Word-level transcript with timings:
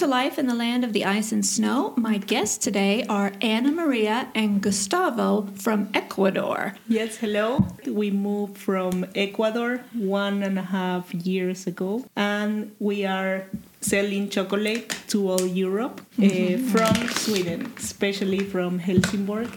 to 0.00 0.06
Life 0.06 0.38
in 0.38 0.46
the 0.46 0.54
Land 0.54 0.82
of 0.82 0.94
the 0.94 1.04
Ice 1.04 1.30
and 1.30 1.44
Snow. 1.44 1.92
My 1.94 2.16
guests 2.16 2.56
today 2.56 3.04
are 3.06 3.34
Anna 3.42 3.70
Maria 3.70 4.28
and 4.34 4.62
Gustavo 4.62 5.46
from 5.56 5.90
Ecuador. 5.92 6.74
Yes, 6.88 7.18
hello. 7.18 7.66
We 7.86 8.10
moved 8.10 8.56
from 8.56 9.04
Ecuador 9.14 9.84
one 9.92 10.42
and 10.42 10.58
a 10.58 10.62
half 10.62 11.12
years 11.12 11.66
ago, 11.66 12.06
and 12.16 12.74
we 12.78 13.04
are 13.04 13.44
selling 13.82 14.30
chocolate 14.30 14.88
to 15.08 15.28
all 15.28 15.46
Europe 15.46 16.00
uh, 16.18 16.56
from 16.72 16.94
Sweden, 17.20 17.70
especially 17.76 18.40
from 18.40 18.78
Helsingborg. 18.78 19.50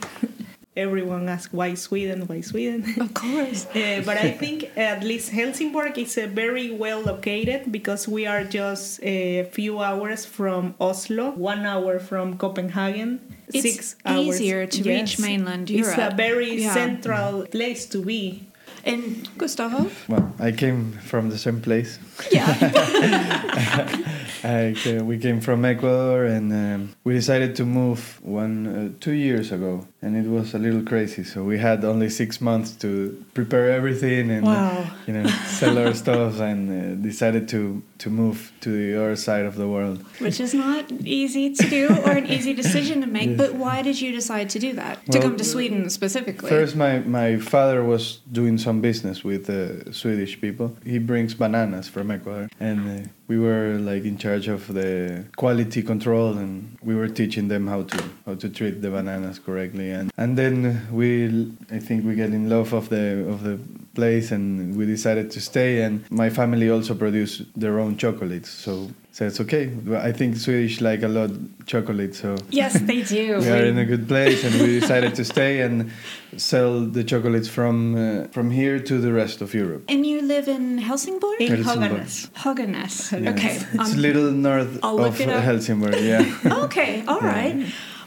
Everyone 0.75 1.29
asks 1.29 1.53
why 1.53 1.75
Sweden, 1.75 2.25
why 2.25 2.41
Sweden? 2.41 2.83
Of 2.99 3.13
course. 3.13 3.67
Uh, 3.67 4.01
but 4.05 4.17
I 4.17 4.31
think 4.31 4.71
at 4.75 5.03
least 5.03 5.29
Helsingborg 5.29 5.97
is 5.99 6.17
uh, 6.17 6.25
very 6.33 6.71
well 6.71 7.01
located 7.01 7.71
because 7.71 8.07
we 8.07 8.25
are 8.25 8.43
just 8.43 8.99
a 9.03 9.43
few 9.51 9.79
hours 9.79 10.25
from 10.25 10.73
Oslo, 10.79 11.29
one 11.31 11.65
hour 11.65 11.99
from 11.99 12.37
Copenhagen, 12.37 13.19
It's 13.53 13.61
six 13.61 13.95
hours. 14.03 14.41
easier 14.41 14.65
to 14.65 14.83
reach 14.83 15.19
mainland 15.19 15.69
Europe. 15.69 15.93
It's 15.99 16.13
a 16.13 16.15
very 16.15 16.61
Yeah. 16.63 16.73
central 16.73 17.45
place 17.45 17.85
to 17.93 18.01
be. 18.01 18.47
And 18.85 19.29
Gustavo? 19.37 19.89
Well, 20.09 20.33
I 20.39 20.51
came 20.51 20.93
from 21.05 21.30
the 21.30 21.37
same 21.37 21.61
place. 21.61 21.99
Yeah. 22.31 22.43
I, 24.43 24.75
ca- 24.75 25.02
we 25.03 25.17
came 25.17 25.39
from 25.39 25.63
Ecuador, 25.63 26.25
and 26.25 26.52
um, 26.52 26.89
we 27.05 27.13
decided 27.13 27.55
to 27.58 27.65
move 27.65 28.19
one 28.23 28.67
uh, 28.67 28.89
two 28.99 29.13
years 29.13 29.52
ago, 29.53 29.87
and 30.03 30.11
it 30.21 30.27
was 30.37 30.53
a 30.53 30.59
little 30.59 30.83
crazy. 30.91 31.23
So 31.23 31.37
we 31.51 31.57
had 31.57 31.83
only 31.85 32.09
six 32.09 32.41
months 32.41 32.71
to 32.83 32.89
prepare 33.33 33.71
everything 33.79 34.29
and 34.35 34.45
Wow. 34.45 34.85
you 35.07 35.13
know 35.15 35.25
sell 35.59 35.77
our 35.83 35.93
stuff, 35.93 36.39
and 36.49 36.59
uh, 36.69 37.01
decided 37.09 37.47
to 37.53 37.61
to 38.03 38.09
move 38.09 38.37
to 38.63 38.69
the 38.69 38.89
other 39.01 39.15
side 39.15 39.45
of 39.51 39.55
the 39.55 39.67
world. 39.75 39.97
Which 40.19 40.39
is 40.39 40.53
not 40.53 40.83
easy 41.21 41.45
to 41.59 41.65
do 41.77 41.83
or 42.05 42.11
an 42.21 42.27
easy 42.27 42.53
decision 42.63 42.95
to 43.01 43.07
make. 43.07 43.37
But 43.37 43.51
why 43.63 43.81
did 43.81 43.97
you 44.03 44.11
decide 44.11 44.47
to 44.55 44.59
do 44.59 44.71
that? 44.81 44.95
to 45.13 45.19
come 45.19 45.35
to 45.37 45.43
Sweden 45.43 45.89
specifically? 45.89 46.49
First, 46.49 46.75
my, 46.75 46.99
my 46.99 47.37
father 47.37 47.79
was 47.93 48.19
doing 48.39 48.57
some 48.57 48.81
business 48.81 49.23
with 49.23 49.49
uh, 49.49 49.91
Swedish 49.93 50.39
people. 50.41 50.75
He 50.85 50.99
brings 50.99 51.33
bananas 51.33 51.87
from 51.87 52.11
Ecuador, 52.11 52.49
and 52.59 52.79
uh, 53.05 53.09
we 53.27 53.37
were 53.39 53.77
like 53.79 54.03
in 54.11 54.17
charge 54.17 54.47
of 54.49 54.61
the 54.73 55.25
quality 55.37 55.81
control, 55.81 56.37
and 56.37 56.77
we 56.81 56.93
were 56.95 57.07
teaching 57.07 57.47
them 57.47 57.67
how 57.67 57.83
to 57.83 58.03
how 58.25 58.35
to 58.35 58.47
treat 58.49 58.81
the 58.81 58.89
bananas 58.89 59.39
correctly. 59.39 59.92
And 59.94 60.11
and 60.17 60.38
then 60.38 60.88
we, 60.91 61.52
I 61.72 61.80
think, 61.80 62.05
we 62.05 62.16
get 62.16 62.30
in 62.33 62.49
love 62.49 62.73
of 62.73 62.89
the 62.89 63.25
of 63.30 63.44
the 63.44 63.59
place, 63.95 64.31
and 64.31 64.75
we 64.77 64.86
decided 64.86 65.31
to 65.31 65.39
stay. 65.41 65.81
And 65.83 66.03
my 66.09 66.30
family 66.30 66.69
also 66.69 66.95
produce 66.95 67.44
their 67.55 67.80
own 67.80 67.97
chocolates, 67.97 68.49
so. 68.49 68.89
So 69.16 69.27
it's 69.27 69.39
okay. 69.41 69.69
I 70.09 70.11
think 70.11 70.38
Swedish 70.38 70.81
like 70.81 71.03
a 71.03 71.08
lot 71.08 71.30
chocolate, 71.67 72.16
so 72.16 72.36
yes, 72.49 72.80
they 72.81 73.03
do. 73.03 73.38
we 73.41 73.49
are 73.49 73.64
in 73.64 73.77
a 73.77 73.86
good 73.86 74.08
place 74.08 74.44
and 74.44 74.59
we 74.59 74.80
decided 74.80 75.14
to 75.14 75.23
stay 75.23 75.61
and 75.61 75.91
sell 76.36 76.81
the 76.81 77.03
chocolates 77.03 77.47
from 77.47 77.95
uh, 77.95 78.27
from 78.31 78.49
here 78.49 78.80
to 78.80 78.97
the 78.99 79.14
rest 79.14 79.41
of 79.41 79.53
Europe. 79.53 79.83
and 79.88 80.03
you 80.03 80.19
live 80.19 80.47
in 80.47 80.80
Helsingborg? 80.80 81.39
In 81.39 81.64
Helsingborg. 81.64 82.08
Höganäs. 82.44 83.11
Yeah. 83.11 83.33
Okay. 83.33 83.55
It's 83.73 83.94
um, 83.94 83.99
a 83.99 84.02
little 84.02 84.31
north 84.31 84.80
of. 84.81 85.20
Helsingborg, 85.20 85.95
yeah. 86.02 86.25
Okay, 86.65 87.04
all 87.08 87.20
right. 87.21 87.55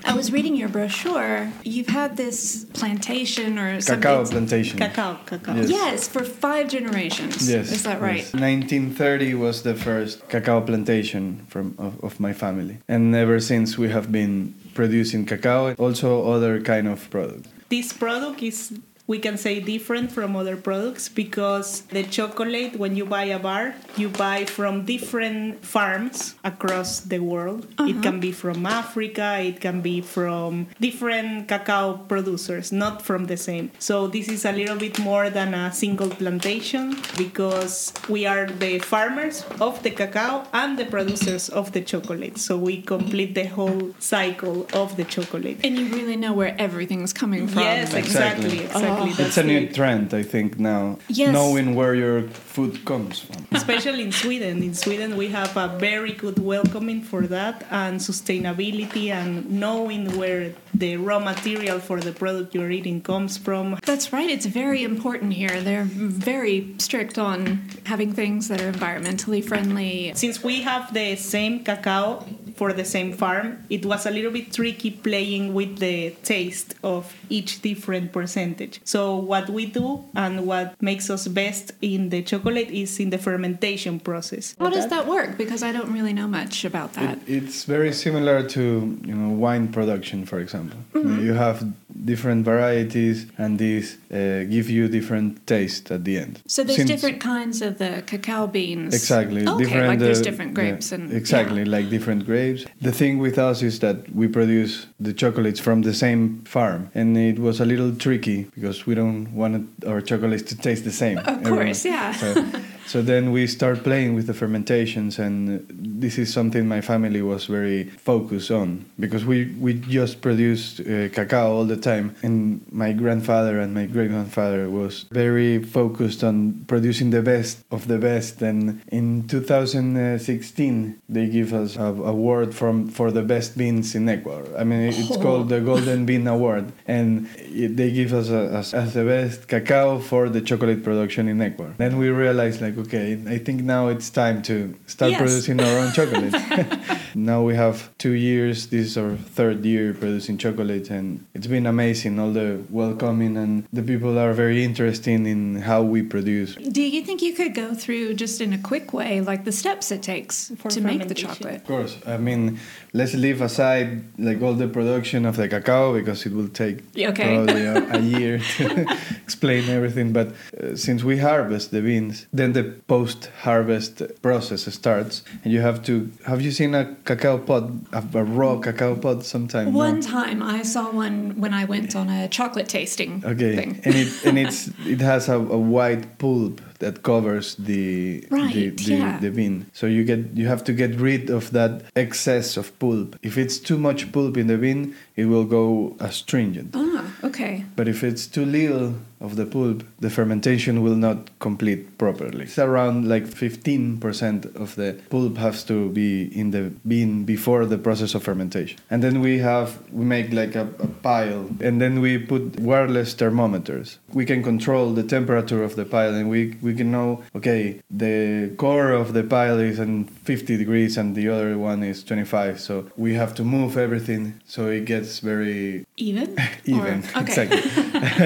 I 0.07 0.15
was 0.15 0.31
reading 0.31 0.55
your 0.55 0.69
brochure. 0.69 1.53
You've 1.65 1.89
had 1.89 2.17
this 2.17 2.65
plantation 2.73 3.59
or 3.59 3.81
something. 3.81 4.03
Cacao 4.03 4.25
plantation. 4.25 4.79
Cacao, 4.79 5.19
cacao. 5.27 5.55
Yes. 5.57 5.69
Yes, 5.69 6.09
for 6.09 6.23
five 6.25 6.69
generations. 6.69 7.49
Yes. 7.51 7.73
Is 7.73 7.83
that 7.83 8.01
right? 8.01 8.19
yes. 8.19 8.33
1930 8.33 9.35
was 9.35 9.63
the 9.63 9.75
first 9.75 10.29
cacao 10.29 10.61
plantation 10.61 11.45
from 11.49 11.75
of, 11.79 12.03
of 12.05 12.21
my 12.21 12.33
family. 12.33 12.79
And 12.89 13.15
ever 13.15 13.41
since 13.41 13.77
we 13.77 13.89
have 13.89 14.13
been 14.13 14.55
producing 14.75 15.27
cacao, 15.27 15.75
also 15.75 16.31
other 16.31 16.61
kind 16.61 16.87
of 16.87 17.11
products. 17.11 17.49
This 17.69 17.93
product 17.93 18.43
is, 18.43 18.79
we 19.07 19.19
can 19.19 19.37
say, 19.39 19.61
different 19.61 20.11
from 20.11 20.35
other 20.35 20.57
products 20.57 21.09
because 21.09 21.83
the 21.95 22.03
chocolate, 22.03 22.77
when 22.77 22.97
you 22.97 23.05
buy 23.07 23.25
a 23.25 23.39
bar, 23.39 23.75
you 23.97 24.09
buy 24.09 24.45
from 24.45 24.85
different 24.85 25.65
farms 25.65 26.35
across 26.43 27.01
the 27.01 27.21
world. 27.21 27.67
It 27.79 27.79
uh-huh. 27.79 28.03
can 28.03 28.21
be 28.21 28.33
from 28.33 28.67
Africa, 28.67 29.39
it 29.41 29.61
can 29.61 29.81
be 29.81 30.01
from 30.01 30.67
different 30.81 31.49
cacao 31.49 31.99
producers, 32.09 32.73
not 32.73 33.03
from 33.03 33.27
the 33.27 33.37
same. 33.37 33.71
So 33.79 34.09
this 34.09 34.29
is 34.29 34.45
a 34.45 34.53
little 34.53 34.77
bit 34.77 34.99
more 34.99 35.31
than 35.31 35.55
a 35.55 35.73
single 35.73 36.11
plantation 36.11 36.97
because 37.17 37.93
we 38.09 38.27
are 38.27 38.47
the 38.47 38.81
farmers 38.81 39.45
of 39.61 39.83
the 39.83 39.91
cacao 39.91 40.47
and 40.53 40.79
the 40.79 40.85
producers 40.85 41.49
of 41.49 41.73
the 41.73 41.81
chocolate. 41.81 42.39
So 42.39 42.57
we 42.57 42.83
complete 42.83 43.35
the 43.35 43.45
whole 43.45 43.95
cycle 43.99 44.67
of 44.73 44.97
the 44.97 45.05
chocolate. 45.05 45.59
And 45.65 45.79
you 45.79 45.87
really 45.95 46.17
know 46.17 46.33
where 46.33 46.57
everything's 46.59 47.13
coming 47.13 47.47
from. 47.47 47.63
Yes, 47.63 47.95
Exactly. 47.95 48.61
exactly, 48.61 48.96
exactly. 49.05 49.25
Oh. 49.25 49.27
It's 49.27 49.37
a 49.39 49.43
new 49.45 49.59
it. 49.59 49.75
trend, 49.75 50.15
I 50.15 50.23
think, 50.23 50.59
now. 50.59 50.99
Yes. 51.09 51.33
Knowing 51.33 51.75
where 51.75 51.95
your 51.95 52.23
food 52.23 52.85
comes 52.85 53.21
from. 53.21 53.47
Especially 53.53 54.03
in 54.03 54.13
Sweden. 54.13 54.63
In 54.63 54.75
Sweden, 54.75 55.17
we 55.17 55.29
have 55.29 55.57
a 55.57 55.69
very 55.79 56.13
good 56.13 56.39
welcoming 56.39 57.03
for 57.03 57.27
that 57.27 57.67
and 57.71 58.01
sustainability 58.01 59.11
and 59.11 59.51
knowing 59.51 60.17
where 60.19 60.55
the 60.75 60.97
raw 60.97 61.19
material 61.19 61.79
for 61.79 62.01
the 62.01 62.13
product 62.13 62.55
you're 62.55 62.71
eating 62.71 63.01
comes 63.01 63.37
from. 63.37 63.79
That's 63.85 64.13
right. 64.13 64.29
It's 64.29 64.47
very 64.47 64.83
important 64.83 65.33
here. 65.33 65.61
They're 65.61 65.85
very 65.85 66.75
strict 66.79 67.19
on 67.19 67.63
having 67.85 68.13
things 68.13 68.49
that 68.49 68.61
are 68.61 68.73
environmentally 68.73 69.45
friendly. 69.45 70.13
Since 70.15 70.43
we 70.43 70.63
have 70.63 70.93
the 70.93 71.17
same 71.17 71.65
cacao 71.65 72.25
for 72.57 72.73
the 72.73 72.85
same 72.85 73.13
farm, 73.13 73.65
it 73.71 73.85
was 73.85 74.07
a 74.07 74.11
little 74.11 74.31
bit 74.31 74.53
tricky 74.53 74.91
playing 74.91 75.55
with 75.55 75.79
the 75.79 76.11
taste 76.23 76.75
of 76.83 77.15
each 77.29 77.63
different 77.63 78.13
percentage. 78.13 78.81
So, 78.85 79.17
what 79.17 79.49
we 79.51 79.67
do 79.67 80.05
and 80.15 80.47
what 80.47 80.81
makes 80.81 81.11
us 81.11 81.29
best 81.29 81.73
in 81.83 82.09
the 82.09 82.23
chocolate 82.23 82.71
is 82.71 82.99
in 82.99 83.11
the 83.11 83.19
fermentation 83.19 84.01
process. 84.01 84.55
How 84.59 84.71
does 84.71 84.89
that 84.89 85.07
work? 85.07 85.37
Because 85.37 85.63
I 85.63 85.73
don't 85.73 85.93
really 85.93 86.13
know 86.13 86.29
much 86.29 86.65
about 86.65 86.95
that. 86.95 87.19
It, 87.27 87.45
it's 87.45 87.65
very 87.65 87.93
similar 87.93 88.43
to 88.49 88.99
you 89.05 89.15
know 89.15 89.35
wine 89.35 89.69
production, 89.69 90.25
for 90.25 90.39
example. 90.41 90.79
Mm-hmm. 90.95 91.25
You 91.25 91.35
have 91.35 91.65
different 92.05 92.45
varieties, 92.45 93.27
and 93.39 93.59
these 93.59 93.97
uh, 94.11 94.45
give 94.51 94.69
you 94.71 94.89
different 94.89 95.47
taste 95.47 95.91
at 95.91 96.05
the 96.05 96.19
end. 96.19 96.43
So 96.47 96.63
there's 96.65 96.77
Since- 96.77 96.91
different 96.91 97.21
kinds 97.21 97.63
of 97.63 97.79
the 97.79 98.03
cacao 98.07 98.47
beans. 98.47 98.95
Exactly, 98.95 99.47
Okay, 99.47 99.65
different. 99.65 99.87
like 99.89 99.99
there's 99.99 100.21
uh, 100.21 100.25
different 100.25 100.51
yeah, 100.51 100.55
grapes 100.71 100.93
and 100.93 101.13
exactly 101.13 101.63
yeah. 101.63 101.77
like 101.77 101.89
different 101.91 102.27
grapes. 102.27 102.65
The 102.81 102.93
thing 102.93 103.19
with 103.19 103.39
us 103.39 103.63
is 103.63 103.79
that 103.81 104.15
we 104.15 104.29
produce 104.29 104.87
the 105.01 105.13
chocolates 105.13 105.61
from 105.61 105.83
the 105.83 105.95
same 105.95 106.43
farm, 106.45 106.91
and 106.95 107.17
it 107.17 107.39
was 107.39 107.61
a 107.61 107.65
little 107.65 107.95
tricky 107.95 108.45
because 108.55 108.87
we 108.87 108.95
don't 108.95 109.33
want 109.33 109.69
our 109.87 110.01
chocolates 110.01 110.43
to 110.51 110.57
taste 110.57 110.85
the 110.85 110.93
same. 110.93 111.19
Of 111.19 111.43
course, 111.45 111.85
yeah. 111.85 112.13
So, 112.13 112.35
so 112.87 113.03
then 113.03 113.33
we 113.33 113.47
start 113.47 113.83
playing 113.83 114.15
with 114.15 114.27
the 114.27 114.35
fermentations, 114.35 115.19
and 115.19 115.67
this 115.71 116.19
is 116.19 116.33
something 116.33 116.67
my 116.69 116.81
family 116.81 117.23
was 117.23 117.47
very 117.47 117.85
focused 117.85 118.51
on 118.51 118.85
because 118.99 119.25
we 119.25 119.47
we 119.61 119.75
just 119.75 120.21
produced 120.21 120.81
uh, 120.81 121.09
cacao 121.09 121.53
all 121.53 121.65
the 121.65 121.77
time, 121.77 122.15
and 122.23 122.61
my 122.71 122.93
grandfather 122.93 123.59
and 123.61 123.75
my 123.75 123.87
great 123.87 124.11
grandfather 124.11 124.69
was 124.71 125.05
very 125.11 125.63
focused 125.63 126.23
on 126.25 126.65
producing 126.67 127.11
the 127.11 127.23
best 127.23 127.65
of 127.71 127.89
the 127.89 127.99
best. 127.99 128.43
And 128.43 128.81
in 128.89 129.27
2016, 129.29 131.01
they 131.09 131.27
give 131.27 131.53
us 131.53 131.77
a 131.77 131.83
award 132.15 132.55
from 132.55 132.89
for 132.89 133.11
the 133.11 133.23
best 133.23 133.57
beans 133.59 133.95
in 133.95 134.09
Ecuador. 134.09 134.47
I 134.59 134.65
mean, 134.65 134.81
it's 134.89 135.11
Oh. 135.11 135.21
called 135.27 135.49
the 135.49 135.61
Golden 135.61 136.05
Bean 136.07 136.27
Award, 136.27 136.73
and 136.87 137.29
it, 137.37 137.77
they 137.77 137.91
give 137.91 138.13
us 138.13 138.29
a, 138.31 138.43
as, 138.61 138.75
as 138.75 138.95
the 138.95 139.05
best 139.05 139.49
cacao 139.49 139.99
for 139.99 140.29
the 140.29 140.41
chocolate 140.41 140.83
production 140.85 141.29
in 141.29 141.41
Ecuador. 141.41 141.75
Then 141.79 141.97
we 141.99 142.09
realized, 142.11 142.61
like, 142.61 142.76
okay, 142.79 143.19
I 143.27 143.39
think 143.39 143.63
now 143.63 143.89
it's 143.89 144.11
time 144.11 144.43
to 144.43 144.75
start 144.87 145.13
Yes. 145.13 145.21
producing 145.21 145.61
our 145.61 145.79
own 145.79 145.93
chocolate. 145.93 146.35
now 147.15 147.43
we 147.43 147.55
have 147.55 147.91
two 147.99 148.13
years. 148.13 148.67
This 148.69 148.87
is 148.87 148.99
our 148.99 149.17
third 149.17 149.65
year 149.65 149.95
producing 149.95 150.39
chocolate, 150.39 150.91
and 150.91 151.25
it's 151.35 151.47
been 151.47 151.67
amazing. 151.67 152.19
All 152.19 152.33
the 152.33 152.63
welcoming 152.71 153.37
and 153.37 153.65
the 153.73 153.83
people 153.83 154.19
are 154.19 154.33
very 154.33 154.65
interested 154.65 155.27
in 155.27 155.57
how 155.57 155.83
we 155.83 156.03
produce. 156.03 156.55
Do 156.57 156.83
you 156.83 157.03
think 157.03 157.23
you 157.23 157.33
could 157.33 157.55
go 157.55 157.75
through 157.75 158.15
just 158.15 158.41
in 158.41 158.53
a 158.53 158.59
quick 158.59 158.93
way, 158.93 159.21
like 159.21 159.45
the 159.45 159.53
steps 159.53 159.91
it 159.91 160.03
takes 160.03 160.53
For 160.59 160.71
to 160.71 160.81
make 160.81 161.09
the 161.09 161.15
chocolate? 161.15 161.57
Of 161.57 161.65
course, 161.65 161.99
I 162.07 162.17
mean, 162.17 162.59
let's 162.93 163.15
leave 163.15 163.41
aside 163.41 164.05
like 164.19 164.43
all 164.43 164.55
the 164.55 164.69
production 164.69 165.25
of 165.27 165.37
the 165.37 165.49
cacao 165.49 165.95
because 165.95 166.27
it 166.27 166.33
will 166.33 166.49
take 166.49 166.79
okay. 166.97 167.35
probably 167.37 167.65
a, 167.65 167.95
a 167.95 167.99
year 168.19 168.39
to 168.59 168.87
explain 169.23 169.69
everything. 169.69 170.13
But 170.13 170.29
uh, 170.61 170.77
since 170.77 171.05
we 171.05 171.19
harvest 171.19 171.71
the 171.71 171.81
beans, 171.81 172.27
then 172.33 172.53
the 172.53 172.65
post 172.87 173.31
harvest 173.43 174.03
process 174.23 174.63
starts, 174.73 175.23
and 175.45 175.53
you 175.53 175.61
have 175.61 175.83
to. 175.85 176.11
Have 176.27 176.41
you 176.43 176.51
seen 176.51 176.75
a 176.75 176.95
cacao 177.05 177.39
pod, 177.39 177.85
a, 177.93 178.03
a 178.19 178.25
raw 178.25 178.59
cacao 178.59 178.95
pod 178.97 179.25
sometime? 179.25 179.73
No? 179.73 179.79
One 179.79 180.01
time 180.01 180.43
I 180.43 180.63
saw 180.63 180.91
one 180.91 181.41
when 181.41 181.53
I 181.55 181.65
went 181.65 181.95
on 181.97 182.09
a 182.09 182.29
chocolate 182.29 182.69
tasting 182.69 183.23
Okay, 183.25 183.57
thing. 183.57 183.81
and 183.85 183.95
it 183.95 184.25
and 184.25 184.39
it's 184.39 184.69
it 184.87 185.01
has 185.01 185.29
a, 185.29 185.35
a 185.37 185.59
white 185.59 186.19
pulp 186.19 186.61
that 186.79 187.03
covers 187.03 187.55
the 187.57 188.21
the, 188.31 188.71
the, 188.71 188.95
yeah. 188.95 189.19
the 189.19 189.31
bean. 189.31 189.67
So 189.73 189.87
you 189.87 190.05
get 190.05 190.21
you 190.35 190.47
have 190.47 190.65
to 190.65 190.73
get 190.73 190.95
rid 191.01 191.31
of 191.31 191.51
that 191.53 191.83
excess 191.95 192.57
of 192.57 192.77
pulp. 192.79 193.17
If 193.23 193.39
it's 193.39 193.59
too 193.59 193.79
much 193.79 194.13
pulp 194.13 194.37
in 194.37 194.47
the 194.47 194.59
bean, 194.59 194.95
it 195.17 195.27
will 195.27 195.45
go 195.45 195.97
astringent. 196.01 196.75
ah, 196.75 197.05
okay. 197.25 197.65
But 197.77 197.89
if 197.89 198.05
it's 198.05 198.27
too 198.27 198.45
little 198.45 198.95
of 199.21 199.37
the 199.37 199.47
pulp, 199.47 199.83
the 199.99 200.11
fermentation 200.11 200.83
will 200.83 200.95
not 200.95 201.31
complete 201.39 201.97
properly. 201.99 202.45
It's 202.45 202.59
around 202.59 203.09
like 203.09 203.25
15% 203.25 204.55
of 204.57 204.75
the 204.77 205.01
pulp 205.09 205.39
has 205.39 205.65
to 205.65 205.89
be 205.91 206.25
in 206.39 206.51
the 206.51 206.73
bean 206.87 207.25
before 207.25 207.65
the 207.65 207.79
process 207.79 208.15
of 208.15 208.23
fermentation. 208.23 208.79
And 208.91 209.03
then 209.03 209.21
we 209.21 209.39
have, 209.39 209.79
we 209.91 210.05
make 210.05 210.33
like 210.33 210.55
a, 210.55 210.69
a 210.79 210.87
pile 210.87 211.49
and 211.61 211.81
then 211.81 212.01
we 212.01 212.19
put 212.19 212.61
wireless 212.61 213.15
thermometers. 213.15 213.99
We 214.13 214.27
can 214.27 214.43
control 214.43 214.93
the 214.93 215.03
temperature 215.03 215.63
of 215.63 215.77
the 215.77 215.85
pile 215.85 216.15
and 216.15 216.29
we, 216.29 216.57
we 216.67 216.75
can 216.75 216.91
know, 216.97 217.09
okay, 217.39 217.63
the 217.91 218.51
core 218.63 218.91
of 219.03 219.07
the 219.17 219.23
pile 219.35 219.59
is 219.71 219.79
in 219.79 220.05
50 220.05 220.57
degrees 220.63 220.97
and 220.99 221.15
the 221.15 221.27
other 221.35 221.57
one 221.71 221.81
is 221.93 222.03
25. 222.05 222.61
So 222.61 222.75
we 222.97 223.15
have 223.15 223.33
to 223.39 223.45
move 223.45 223.77
everything 223.87 224.23
so 224.55 224.61
it 224.79 224.85
gets 224.85 225.21
very 225.21 225.87
Even? 225.97 226.29
even 226.77 226.97
Or- 227.15 227.21
okay. 227.23 227.33
exactly 227.33 227.63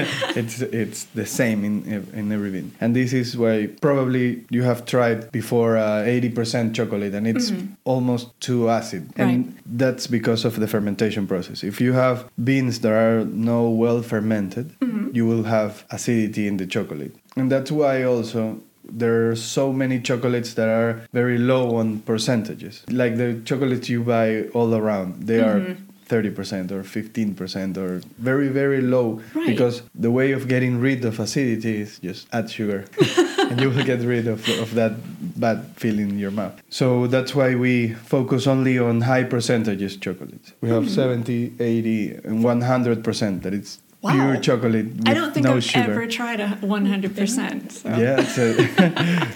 it's 0.41 0.55
it's 0.83 1.01
the 1.19 1.25
same 1.25 1.59
in 1.69 1.75
in 2.19 2.31
every 2.31 2.51
bean 2.55 2.67
and 2.81 2.89
this 2.99 3.11
is 3.21 3.37
why 3.37 3.55
probably 3.87 4.25
you 4.55 4.63
have 4.63 4.79
tried 4.85 5.19
before 5.31 5.71
uh, 5.77 6.03
80% 6.05 6.73
chocolate 6.79 7.13
and 7.17 7.25
it's 7.27 7.51
almost 7.93 8.25
too 8.47 8.61
acid 8.69 9.03
and 9.17 9.31
Mm-hmm. 9.31 9.31
Right. 9.31 9.77
that's 9.83 10.05
because 10.17 10.41
of 10.47 10.53
the 10.61 10.67
fermentation 10.67 11.23
process 11.27 11.63
if 11.71 11.75
you 11.85 11.93
have 11.93 12.17
beans 12.49 12.79
that 12.83 12.91
are 13.05 13.19
no 13.51 13.59
well 13.83 14.01
fermented 14.13 14.67
Mm-hmm. 14.81 15.15
you 15.17 15.23
will 15.31 15.43
have 15.57 15.71
acidity 15.97 16.43
in 16.51 16.57
the 16.57 16.67
chocolate 16.75 17.13
and 17.35 17.51
that's 17.51 17.71
why 17.71 18.03
also 18.03 18.59
there 18.83 19.29
are 19.29 19.35
so 19.35 19.71
many 19.71 19.99
chocolates 20.01 20.53
that 20.55 20.67
are 20.67 21.01
very 21.13 21.37
low 21.37 21.75
on 21.77 21.99
percentages. 21.99 22.83
Like 22.89 23.15
the 23.17 23.39
chocolates 23.45 23.87
you 23.89 24.03
buy 24.03 24.43
all 24.53 24.73
around 24.75 25.27
they 25.27 25.39
are 25.39 25.59
Mm-hmm. 25.59 25.87
30% 26.11 26.71
or 26.71 26.83
15% 26.83 27.77
or 27.77 28.01
very 28.19 28.49
very 28.49 28.81
low. 28.81 29.21
Right. 29.33 29.47
because 29.47 29.81
the 29.95 30.11
way 30.11 30.33
of 30.33 30.49
getting 30.49 30.81
rid 30.81 31.05
of 31.05 31.21
acidity 31.21 31.79
is 31.81 31.99
just 31.99 32.27
add 32.33 32.49
sugar. 32.51 32.83
And 33.51 33.59
you 33.61 33.69
will 33.69 33.83
get 33.83 33.99
rid 34.01 34.27
of, 34.27 34.47
of 34.59 34.73
that 34.75 34.93
bad 35.39 35.65
feeling 35.75 36.09
in 36.09 36.19
your 36.19 36.31
mouth. 36.31 36.61
So 36.69 37.07
that's 37.07 37.33
why 37.35 37.55
we 37.55 37.93
focus 37.93 38.45
only 38.47 38.77
on 38.79 39.01
high 39.01 39.23
percentages 39.25 39.97
chocolates. 39.97 40.53
We 40.61 40.69
have 40.69 40.89
70 40.89 41.53
80 41.59 42.11
and 42.25 42.43
100% 42.43 43.41
that 43.43 43.53
it's 43.53 43.79
Wow. 44.01 44.13
pure 44.13 44.37
chocolate 44.41 44.85
with 44.97 45.07
I 45.07 45.13
don't 45.13 45.31
think 45.33 45.45
no 45.45 45.57
I've 45.57 45.63
sugar 45.63 45.91
ever 45.91 46.07
tried 46.07 46.39
a 46.41 46.57
100%. 46.61 47.71
So. 47.71 47.89
yeah 47.89 48.23
so 48.25 48.41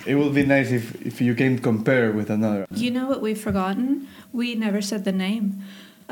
it 0.10 0.16
will 0.16 0.32
be 0.32 0.44
nice 0.44 0.72
if, 0.72 0.96
if 1.06 1.22
you 1.22 1.36
can 1.36 1.60
compare 1.60 2.12
with 2.12 2.30
another 2.32 2.66
You 2.74 2.90
know 2.90 3.06
what 3.06 3.22
we've 3.22 3.40
forgotten? 3.40 4.08
We 4.34 4.56
never 4.56 4.82
said 4.82 5.06
the 5.06 5.12
name. 5.14 5.62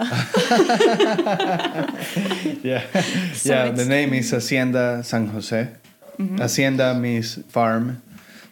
yeah 2.63 2.83
So 3.33 3.53
yeah 3.53 3.71
the 3.71 3.85
name 3.85 4.13
is 4.13 4.31
hacienda 4.31 5.03
san 5.03 5.27
jose 5.27 5.67
Mm-hmm. 6.19 6.37
hacienda 6.37 6.93
means 6.93 7.39
farm 7.49 8.01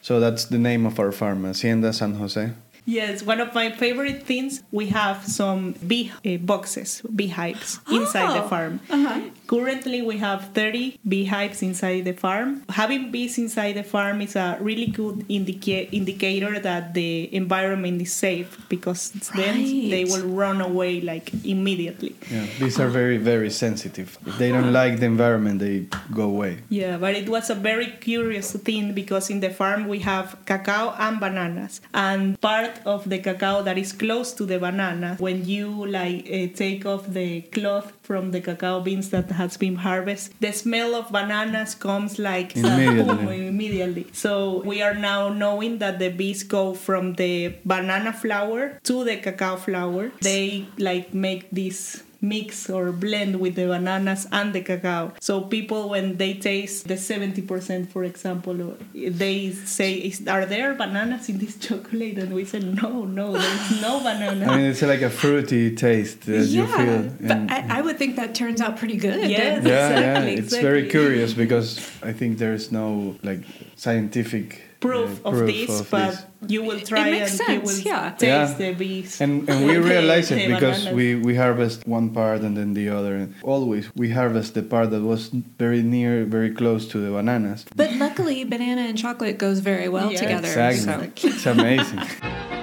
so 0.01 0.19
that's 0.19 0.45
the 0.45 0.57
name 0.57 0.88
of 0.88 1.00
our 1.00 1.12
farm 1.12 1.44
hacienda 1.45 1.94
san 1.94 2.15
jose 2.15 2.51
Yes, 2.83 3.21
one 3.21 3.39
of 3.39 3.53
my 3.53 3.69
favorite 3.69 4.24
things, 4.25 4.63
we 4.71 4.88
have 4.88 5.24
some 5.24 5.74
bee 5.86 6.12
uh, 6.25 6.38
boxes, 6.42 7.03
beehives 7.15 7.80
inside 7.92 8.33
the 8.36 8.44
Oh, 8.44 8.48
farm. 8.50 8.80
uh-huh. 8.89 9.21
Currently, 9.51 10.01
we 10.01 10.15
have 10.19 10.53
30 10.53 10.98
beehives 11.06 11.62
inside 11.62 12.06
the 12.06 12.13
farm. 12.13 12.63
Having 12.69 13.12
bees 13.12 13.38
inside 13.38 13.74
the 13.74 13.83
farm 13.83 14.21
is 14.21 14.38
a 14.38 14.57
really 14.62 14.86
good 14.86 15.25
indica- 15.27 15.92
indicator 15.92 16.57
that 16.59 16.94
the 16.94 17.27
environment 17.36 18.01
is 18.01 18.13
safe 18.13 18.57
because 18.69 19.12
then 19.36 19.57
they 19.89 20.06
will 20.06 20.25
run 20.25 20.62
away 20.62 21.01
like 21.01 21.33
immediately. 21.44 22.15
yeah 22.31 22.45
these 22.59 22.80
are 22.80 22.88
very 22.88 23.18
very 23.18 23.50
sensitive. 23.50 24.18
If 24.25 24.38
they 24.38 24.51
don't 24.56 24.71
like 24.71 25.01
the 25.01 25.06
environment 25.06 25.59
they 25.59 25.88
go 26.15 26.31
away. 26.31 26.59
Yeah, 26.69 26.95
but 26.95 27.15
it 27.15 27.27
was 27.27 27.50
a 27.50 27.56
very 27.56 27.88
curious 28.00 28.53
thing 28.53 28.94
because 28.94 29.30
in 29.30 29.42
the 29.42 29.50
farm 29.50 29.89
we 29.89 30.00
have 30.00 30.38
cacao 30.45 30.95
and 30.98 31.19
bananas, 31.19 31.81
and 31.94 32.39
part 32.39 32.80
of 32.86 33.09
the 33.09 33.19
cacao 33.19 33.63
that 33.63 33.77
is 33.77 33.92
close 33.92 34.31
to 34.39 34.45
the 34.45 34.59
banana, 34.59 35.18
when 35.19 35.44
you 35.44 35.68
like 35.86 36.24
uh, 36.31 36.48
take 36.56 36.86
off 36.86 37.03
the 37.12 37.42
cloth 37.51 37.92
from 38.01 38.31
the 38.31 38.39
cacao 38.39 38.80
beans 38.80 39.09
that 39.09 39.27
has 39.42 39.58
been 39.58 39.76
harvested, 39.88 40.36
the 40.40 40.54
smell 40.54 40.94
of 40.94 41.12
bananas 41.12 41.74
comes 41.74 42.20
like 42.20 42.56
Immediately. 42.56 43.48
immediately. 43.52 44.06
So 44.14 44.62
we 44.64 44.82
are 44.86 44.94
now 44.94 45.30
knowing 45.30 45.80
that 45.80 45.98
the 45.98 46.10
bees 46.10 46.44
go 46.44 46.74
from 46.74 47.14
the 47.16 47.56
banana 47.66 48.14
flower 48.14 48.80
to 48.84 49.04
the 49.04 49.18
cacao 49.18 49.56
flower. 49.58 50.12
They 50.22 50.68
like 50.78 51.14
make 51.14 51.50
this 51.52 52.04
mix 52.22 52.70
or 52.70 52.92
blend 52.92 53.40
with 53.40 53.56
the 53.56 53.66
bananas 53.68 54.28
and 54.32 54.54
the 54.54 54.62
cacao. 54.62 55.12
So 55.20 55.42
people 55.42 55.90
when 55.90 56.18
they 56.18 56.34
taste 56.36 56.88
the 56.88 56.94
70% 56.96 57.90
for 57.90 58.04
example, 58.04 58.78
they 58.94 59.52
say 59.52 59.94
"Is- 59.96 60.28
are 60.28 60.46
there 60.46 60.74
bananas 60.76 61.30
in 61.30 61.40
this 61.40 61.58
chocolate? 61.68 62.18
And 62.18 62.34
we 62.34 62.46
said 62.46 62.64
no, 62.82 63.06
no, 63.06 63.34
there's 63.34 63.82
no 63.82 64.00
banana. 64.08 64.46
I 64.46 64.58
mean, 64.58 64.66
it's 64.68 64.82
like 64.82 65.02
a 65.02 65.10
fruity 65.10 65.76
taste 65.76 66.22
that 66.28 66.46
you 66.48 66.64
yeah, 66.64 66.78
feel. 66.78 67.12
but 67.28 67.38
and- 67.38 67.52
I, 67.52 67.80
I 67.80 67.82
would 67.82 67.98
think 67.98 68.16
that 68.18 68.36
turns 68.36 68.62
out 68.62 68.78
pretty 68.78 68.98
good. 68.98 69.30
Yes. 69.30 69.64
yeah, 69.66 70.00
yeah, 70.00 70.20
exactly, 70.20 70.34
it's 70.36 70.56
very 70.58 70.90
curious 70.98 71.34
because 71.34 71.80
I 72.04 72.14
think 72.14 72.38
there's 72.38 72.72
no 72.72 73.16
like 73.24 73.42
scientific 73.76 74.62
proof 74.81 75.24
of 75.25 75.33
proof 75.33 75.48
this, 75.48 75.80
of 75.81 75.89
but 75.92 76.12
this. 76.12 76.51
you 76.51 76.63
will 76.63 76.80
try 76.81 77.07
and 77.07 77.12
makes 77.12 77.31
you 77.39 77.45
sense, 77.45 77.63
will 77.68 77.81
yeah. 77.92 78.12
taste 78.12 78.60
Yeah. 78.60 78.72
the 78.72 78.74
bees. 78.74 79.22
And, 79.22 79.48
and 79.50 79.66
we 79.68 79.78
realize 79.78 80.31
it 80.31 80.42
because 80.50 80.89
we, 80.89 81.16
we 81.16 81.36
harvest 81.36 81.88
one 81.88 82.10
part 82.10 82.42
and 82.42 82.57
then 82.57 82.74
the 82.74 82.89
other. 82.89 83.16
And 83.16 83.36
always 83.44 83.89
we 83.95 84.10
harvest 84.10 84.54
the 84.56 84.63
part 84.63 84.89
that 84.92 85.01
was 85.01 85.30
very 85.63 85.83
near, 85.83 86.25
very 86.25 86.51
close 86.51 86.88
to 86.89 86.98
the 87.00 87.12
bananas. 87.12 87.66
But 87.75 87.94
luckily, 87.94 88.44
banana 88.44 88.82
and 88.82 88.98
chocolate 88.98 89.38
goes 89.38 89.60
very 89.60 89.88
well 89.88 90.12
Yeah. 90.12 90.20
together. 90.20 90.48
Exactly. 90.50 91.12
So. 91.15 91.27
It's 91.36 91.46
amazing. 91.46 92.01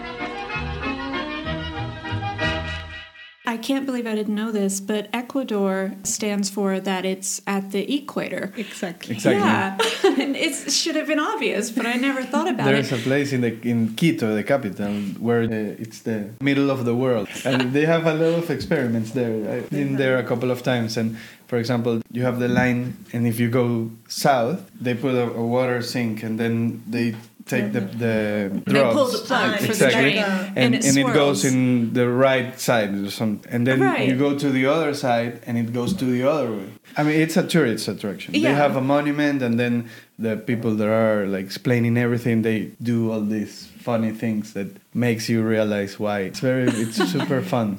can't 3.59 3.87
believe 3.87 4.07
I 4.07 4.15
didn't 4.15 4.35
know 4.35 4.51
this, 4.51 4.81
but 4.81 5.09
Ecuador 5.13 5.93
stands 6.05 6.49
for 6.49 6.81
that 6.81 7.05
it's 7.05 7.43
at 7.47 7.71
the 7.73 7.83
equator. 7.95 8.53
Exactly. 8.57 9.17
Exactly. 9.17 9.41
Yeah, 9.41 9.77
and 10.23 10.35
it 10.37 10.73
should 10.73 10.97
have 10.97 11.07
been 11.07 11.21
obvious, 11.21 11.71
but 11.71 11.87
I 11.87 11.95
never 11.95 12.23
thought 12.23 12.49
about 12.49 12.65
There's 12.65 12.87
it. 12.87 12.91
There's 12.91 13.03
a 13.03 13.05
place 13.05 13.33
in 13.33 13.41
the 13.43 13.53
in 13.69 13.95
Quito, 13.95 14.35
the 14.35 14.43
capital, 14.43 14.93
where 15.19 15.43
uh, 15.43 15.83
it's 15.85 16.01
the 16.01 16.31
middle 16.41 16.71
of 16.71 16.85
the 16.85 16.95
world, 16.95 17.29
and 17.45 17.73
they 17.73 17.85
have 17.85 18.07
a 18.07 18.15
lot 18.15 18.39
of 18.43 18.51
experiments 18.51 19.11
there. 19.13 19.35
I've 19.51 19.71
been 19.71 19.97
there 19.97 20.19
a 20.19 20.25
couple 20.25 20.51
of 20.51 20.63
times, 20.63 20.97
and 20.97 21.17
for 21.47 21.59
example, 21.59 22.01
you 22.13 22.23
have 22.23 22.39
the 22.39 22.49
line, 22.49 22.97
and 23.13 23.27
if 23.27 23.41
you 23.41 23.49
go 23.51 23.91
south, 24.09 24.71
they 24.81 24.95
put 24.95 25.15
a, 25.15 25.31
a 25.33 25.47
water 25.47 25.83
sink, 25.83 26.23
and 26.23 26.39
then 26.39 26.83
they 26.87 27.15
take 27.49 27.73
the 27.73 27.81
the 27.81 28.15
They 28.67 28.83
pull 28.93 29.07
the 29.07 29.19
plug 29.19 29.57
for 29.57 29.63
the 29.63 29.69
exactly, 29.71 30.19
and, 30.19 30.59
and 30.59 30.75
it 30.75 30.85
and 30.87 30.97
it 30.99 31.15
goes 31.15 31.45
in 31.45 31.93
the 31.95 32.09
right 32.09 32.59
side 32.61 32.95
or 32.95 33.11
something, 33.11 33.51
and 33.53 33.67
then 33.67 33.81
Right. 33.81 34.09
you 34.09 34.17
go 34.17 34.39
to 34.39 34.49
the 34.51 34.67
other 34.67 34.95
side, 34.95 35.41
and 35.47 35.57
it 35.59 35.73
goes 35.73 35.93
to 35.95 36.05
the 36.05 36.23
other 36.33 36.51
way. 36.53 36.69
I 36.97 37.03
mean, 37.05 37.21
it's 37.21 37.37
a 37.37 37.47
tourist 37.47 37.89
attraction. 37.89 38.33
They 38.33 38.41
have 38.65 38.77
a 38.77 38.81
monument, 38.81 39.43
and 39.43 39.59
then 39.59 39.89
the 40.19 40.37
people 40.37 40.73
that 40.77 40.89
are 40.89 41.27
like 41.27 41.45
explaining 41.45 41.97
everything, 41.97 42.43
they 42.43 42.73
do 42.83 43.11
all 43.13 43.21
these 43.21 43.69
funny 43.89 44.13
things 44.13 44.53
that 44.53 44.69
makes 44.93 45.29
you 45.29 45.43
realize 45.43 45.99
why. 45.99 46.21
It's 46.29 46.41
very, 46.41 46.65
it's 46.69 46.97
super 47.13 47.41
fun. 47.43 47.79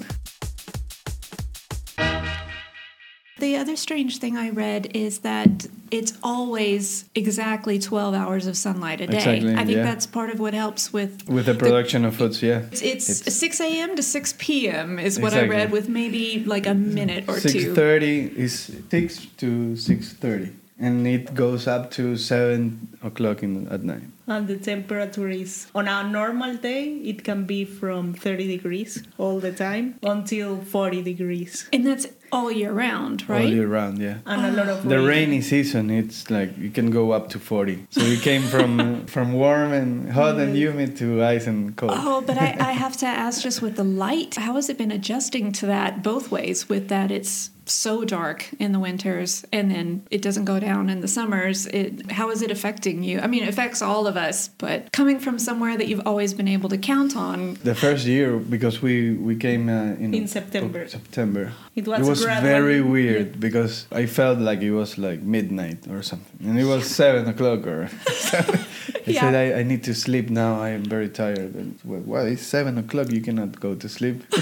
The 3.49 3.57
other 3.57 3.75
strange 3.75 4.19
thing 4.19 4.37
I 4.37 4.51
read 4.51 4.91
is 4.95 5.21
that 5.21 5.65
it's 5.89 6.13
always 6.21 7.09
exactly 7.15 7.79
12 7.79 8.13
hours 8.13 8.45
of 8.45 8.55
sunlight 8.55 9.01
a 9.01 9.07
day. 9.07 9.17
Exactly, 9.17 9.55
I 9.55 9.65
think 9.65 9.77
yeah. 9.77 9.83
that's 9.85 10.05
part 10.05 10.29
of 10.29 10.39
what 10.39 10.53
helps 10.53 10.93
with. 10.93 11.27
With 11.27 11.47
the 11.47 11.55
production 11.55 12.05
of 12.05 12.15
foods, 12.15 12.43
yeah. 12.43 12.61
It's, 12.71 12.83
it's, 12.83 13.21
It's- 13.21 13.35
6 13.35 13.59
a.m. 13.59 13.95
to 13.95 14.03
6 14.03 14.35
p.m. 14.37 14.99
is 14.99 15.19
what 15.19 15.33
I 15.33 15.47
read, 15.47 15.71
with 15.71 15.89
maybe 15.89 16.43
like 16.45 16.67
a 16.67 16.75
minute 16.75 17.27
or 17.27 17.39
Six 17.39 17.53
two. 17.55 17.73
thirty 17.73 18.31
is 18.37 18.71
six 18.91 19.25
to 19.37 19.75
six 19.75 20.13
thirty. 20.13 20.51
And 20.79 21.05
it 21.05 21.33
goes 21.33 21.67
up 21.67 21.91
to 21.91 22.15
seven 22.17 22.87
o'clock 23.03 23.43
in 23.43 23.67
at 23.67 23.83
night. 23.83 24.03
And 24.27 24.47
the 24.47 24.57
temperature 24.57 25.29
is 25.29 25.67
on 25.73 25.87
a 25.87 26.07
normal 26.07 26.55
day, 26.55 26.85
it 27.03 27.23
can 27.23 27.45
be 27.45 27.65
from 27.65 28.13
30 28.13 28.47
degrees 28.47 29.03
all 29.17 29.39
the 29.39 29.51
time 29.51 29.95
until 30.03 30.57
40 30.61 31.01
degrees. 31.01 31.67
And 31.73 31.85
that's 31.85 32.07
all 32.31 32.51
year 32.51 32.71
round, 32.71 33.27
right? 33.27 33.45
All 33.45 33.51
year 33.51 33.67
round, 33.67 33.97
yeah. 33.97 34.19
And 34.25 34.45
a 34.45 34.51
lot 34.51 34.69
of 34.69 34.87
The 34.87 34.97
rain. 34.97 35.07
rainy 35.07 35.41
season, 35.41 35.89
it's 35.89 36.29
like 36.29 36.57
you 36.57 36.69
can 36.69 36.91
go 36.91 37.11
up 37.11 37.29
to 37.29 37.39
forty. 37.39 37.87
So 37.89 38.03
we 38.03 38.17
came 38.17 38.43
from 38.43 39.05
from 39.13 39.33
warm 39.33 39.73
and 39.73 40.11
hot 40.11 40.37
and 40.37 40.53
mm. 40.53 40.57
humid 40.57 40.97
to 40.97 41.23
ice 41.23 41.47
and 41.47 41.75
cold. 41.75 41.93
Oh, 41.95 42.21
but 42.21 42.37
I, 42.37 42.55
I 42.59 42.71
have 42.73 42.97
to 42.97 43.07
ask 43.07 43.41
just 43.41 43.61
with 43.61 43.75
the 43.75 43.83
light, 43.83 44.35
how 44.35 44.53
has 44.55 44.69
it 44.69 44.77
been 44.77 44.91
adjusting 44.91 45.51
to 45.53 45.65
that 45.65 46.03
both 46.03 46.31
ways 46.31 46.69
with 46.69 46.87
that 46.89 47.11
it's 47.11 47.49
so 47.69 48.03
dark 48.05 48.49
in 48.59 48.71
the 48.71 48.79
winters 48.79 49.45
and 49.51 49.69
then 49.71 50.03
it 50.11 50.21
doesn't 50.21 50.45
go 50.45 50.59
down 50.59 50.89
in 50.89 51.01
the 51.01 51.07
summers? 51.07 51.65
It, 51.67 52.11
how 52.11 52.29
is 52.31 52.41
it 52.41 52.51
affecting 52.51 53.03
you? 53.03 53.19
I 53.19 53.27
mean, 53.27 53.43
it 53.43 53.49
affects 53.49 53.81
all 53.81 54.07
of 54.07 54.15
us, 54.17 54.49
but 54.57 54.91
coming 54.91 55.19
from 55.19 55.39
somewhere 55.39 55.77
that 55.77 55.87
you've 55.87 56.05
always 56.07 56.33
been 56.33 56.47
able 56.47 56.69
to 56.69 56.77
count 56.77 57.15
on, 57.15 57.57
The 57.63 57.75
first 57.75 58.05
year, 58.05 58.37
because 58.37 58.81
we 58.81 59.11
we 59.13 59.35
came 59.35 59.69
uh, 59.69 59.95
in 60.03 60.13
In 60.13 60.27
September. 60.27 60.87
September. 60.87 61.51
It 61.75 61.87
was 61.87 61.99
it 61.99 62.09
was 62.09 62.23
very 62.23 62.81
weird 62.81 63.39
because 63.39 63.85
I 63.91 64.05
felt 64.07 64.39
like 64.39 64.61
it 64.61 64.71
was 64.71 64.97
like 64.97 65.21
midnight 65.21 65.87
or 65.87 66.01
something, 66.03 66.47
and 66.49 66.59
it 66.59 66.65
was 66.65 66.83
seven 66.95 67.27
o'clock 67.27 67.67
or. 67.67 67.89
I 69.07 69.11
Yeah. 69.11 69.21
said 69.21 69.35
I, 69.35 69.59
I 69.61 69.63
need 69.63 69.83
to 69.85 69.93
sleep 69.93 70.29
now. 70.29 70.61
I 70.61 70.69
am 70.69 70.83
very 70.83 71.09
tired. 71.09 71.55
And 71.55 71.79
well, 71.83 72.01
well, 72.05 72.25
it's 72.27 72.43
seven 72.43 72.77
o'clock. 72.77 73.11
You 73.11 73.21
cannot 73.21 73.59
go 73.59 73.75
to 73.75 73.87
sleep. 73.89 74.23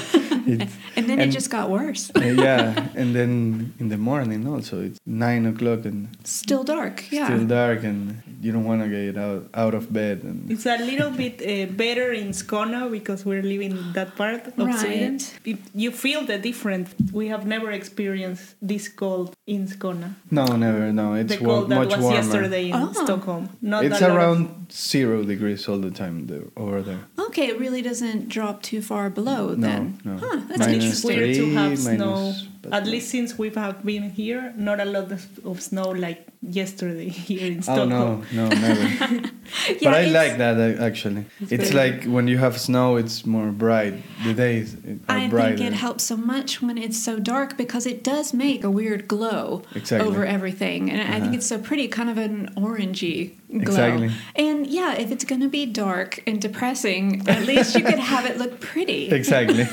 It's- 0.48 0.72
and 0.96 1.07
then 1.18 1.24
And- 1.24 1.32
it 1.32 1.34
just 1.40 1.50
got 1.58 1.70
worse. 1.70 2.04
uh, 2.16 2.20
yeah, 2.46 2.88
and 2.96 3.10
then 3.18 3.74
in 3.82 3.90
the 3.90 3.98
morning 3.98 4.48
also 4.48 4.76
it's 4.88 5.00
nine 5.06 5.44
o'clock 5.52 5.82
and 5.90 6.08
Still 6.24 6.64
dark, 6.64 7.04
yeah. 7.12 7.26
still 7.28 7.46
dark, 7.48 7.84
and 7.84 8.22
you 8.44 8.52
don't 8.54 8.66
want 8.72 8.82
to 8.86 8.90
get 8.90 9.18
out 9.18 9.44
out 9.64 9.74
of 9.74 9.92
bed. 9.92 10.18
And 10.24 10.38
It's 10.54 10.66
a 10.66 10.78
little 10.92 11.12
bit 11.24 11.36
uh, 11.42 11.72
better 11.84 12.10
in 12.22 12.30
Skåne 12.42 12.92
because 12.98 13.26
we're 13.30 13.42
living 13.54 13.72
in 13.82 13.94
that 13.94 14.16
part 14.16 14.42
of 14.48 14.54
Right. 14.68 14.80
Sweden. 14.84 15.16
It, 15.52 15.58
you 15.84 15.90
feel 15.92 16.22
the 16.32 16.38
difference. 16.50 16.88
We 17.20 17.26
have 17.34 17.44
never 17.56 17.70
experienced 17.72 18.46
this 18.62 18.86
cold 19.02 19.28
in 19.48 19.62
Skåne. 19.68 20.08
no, 20.32 20.46
never, 20.68 20.92
no. 21.02 21.08
It's 21.22 21.36
the 21.36 21.44
wa- 21.44 21.50
cold 21.50 21.70
that 21.72 21.80
much 21.82 21.92
was 21.96 22.04
warmer. 22.04 22.18
yesterday 22.20 22.66
in 22.70 22.76
Oh. 22.76 22.94
Stockholm. 23.06 23.44
Not 23.62 23.86
it's 23.86 24.02
a 24.02 24.08
of- 24.10 24.16
around 24.16 24.42
zero 24.72 25.24
degrees 25.24 25.68
all 25.70 25.80
the 25.88 25.92
time 25.92 26.28
there, 26.28 26.46
over 26.64 26.82
there. 26.90 27.02
Okay, 27.28 27.48
it 27.54 27.58
really 27.60 27.82
doesn't 27.82 28.22
drop 28.36 28.62
too 28.70 28.82
far 28.82 29.10
below 29.10 29.42
No, 29.56 29.68
then. 29.68 29.84
no. 30.04 30.14
Huh, 30.24 30.42
that's 30.48 30.60
Minus 30.60 30.74
interesting. 30.76 31.07
Weird 31.08 31.36
to 31.36 31.54
have 31.54 31.80
snow. 31.80 31.98
minus- 32.16 32.48
At 32.72 32.86
no. 32.86 32.92
least 32.92 33.10
since 33.10 33.38
we 33.38 33.50
have 33.52 33.84
been 33.86 34.10
here, 34.10 34.54
not 34.58 34.80
a 34.80 34.86
lot 34.86 35.12
of, 35.12 35.26
of 35.46 35.62
snow 35.62 35.90
like 35.90 36.28
yesterday 36.42 37.10
here 37.28 37.52
in 37.52 37.62
Stockholm. 37.62 37.92
Oh 37.94 38.24
Stockholm. 38.24 38.26
no, 38.32 38.50
no, 38.50 38.56
never. 38.56 39.30
Yeah, 39.70 39.92
but 39.92 39.94
I 39.94 40.06
like 40.08 40.38
that 40.40 40.58
uh, 40.58 40.84
actually. 40.84 41.26
It's, 41.40 41.70
very- 41.72 41.92
like 41.92 42.04
when 42.06 42.28
you 42.28 42.38
have 42.38 42.60
snow, 42.60 42.98
it's 42.98 43.26
more 43.26 43.48
bright. 43.52 43.94
The 44.26 44.34
days 44.34 44.74
are 44.76 44.80
brighter. 44.80 45.04
I 45.08 45.28
brighter. 45.30 45.58
think 45.58 45.68
it 45.72 45.74
helps 45.74 46.04
so 46.04 46.18
much 46.18 46.62
when 46.62 46.78
it's 46.78 46.98
so 47.02 47.18
dark 47.18 47.56
because 47.58 47.86
it 47.86 48.04
does 48.04 48.34
make 48.34 48.64
a 48.66 48.70
weird 48.70 49.08
glow 49.08 49.64
Exactly. 49.74 50.08
over 50.08 50.26
everything. 50.26 50.92
And 50.92 51.02
I 51.02 51.14
think 51.14 51.24
Uh-huh. 51.28 51.36
it's 51.36 51.48
so 51.48 51.58
pretty, 51.60 51.88
kind 51.88 52.10
of 52.10 52.18
an 52.18 52.52
orangey 52.58 53.32
glow. 53.50 53.62
Exactly. 53.62 54.12
And 54.36 54.68
yeah, 54.68 54.94
if 54.96 55.12
it's 55.12 55.24
going 55.24 55.42
to 55.42 55.50
be 55.50 55.66
dark 55.66 56.22
and 56.28 56.42
depressing, 56.42 57.24
at 57.30 57.44
least 57.46 57.74
you 57.76 57.84
could 57.86 58.00
have 58.00 58.26
it 58.26 58.38
look 58.38 58.60
pretty. 58.60 59.10
Exactly. 59.18 59.66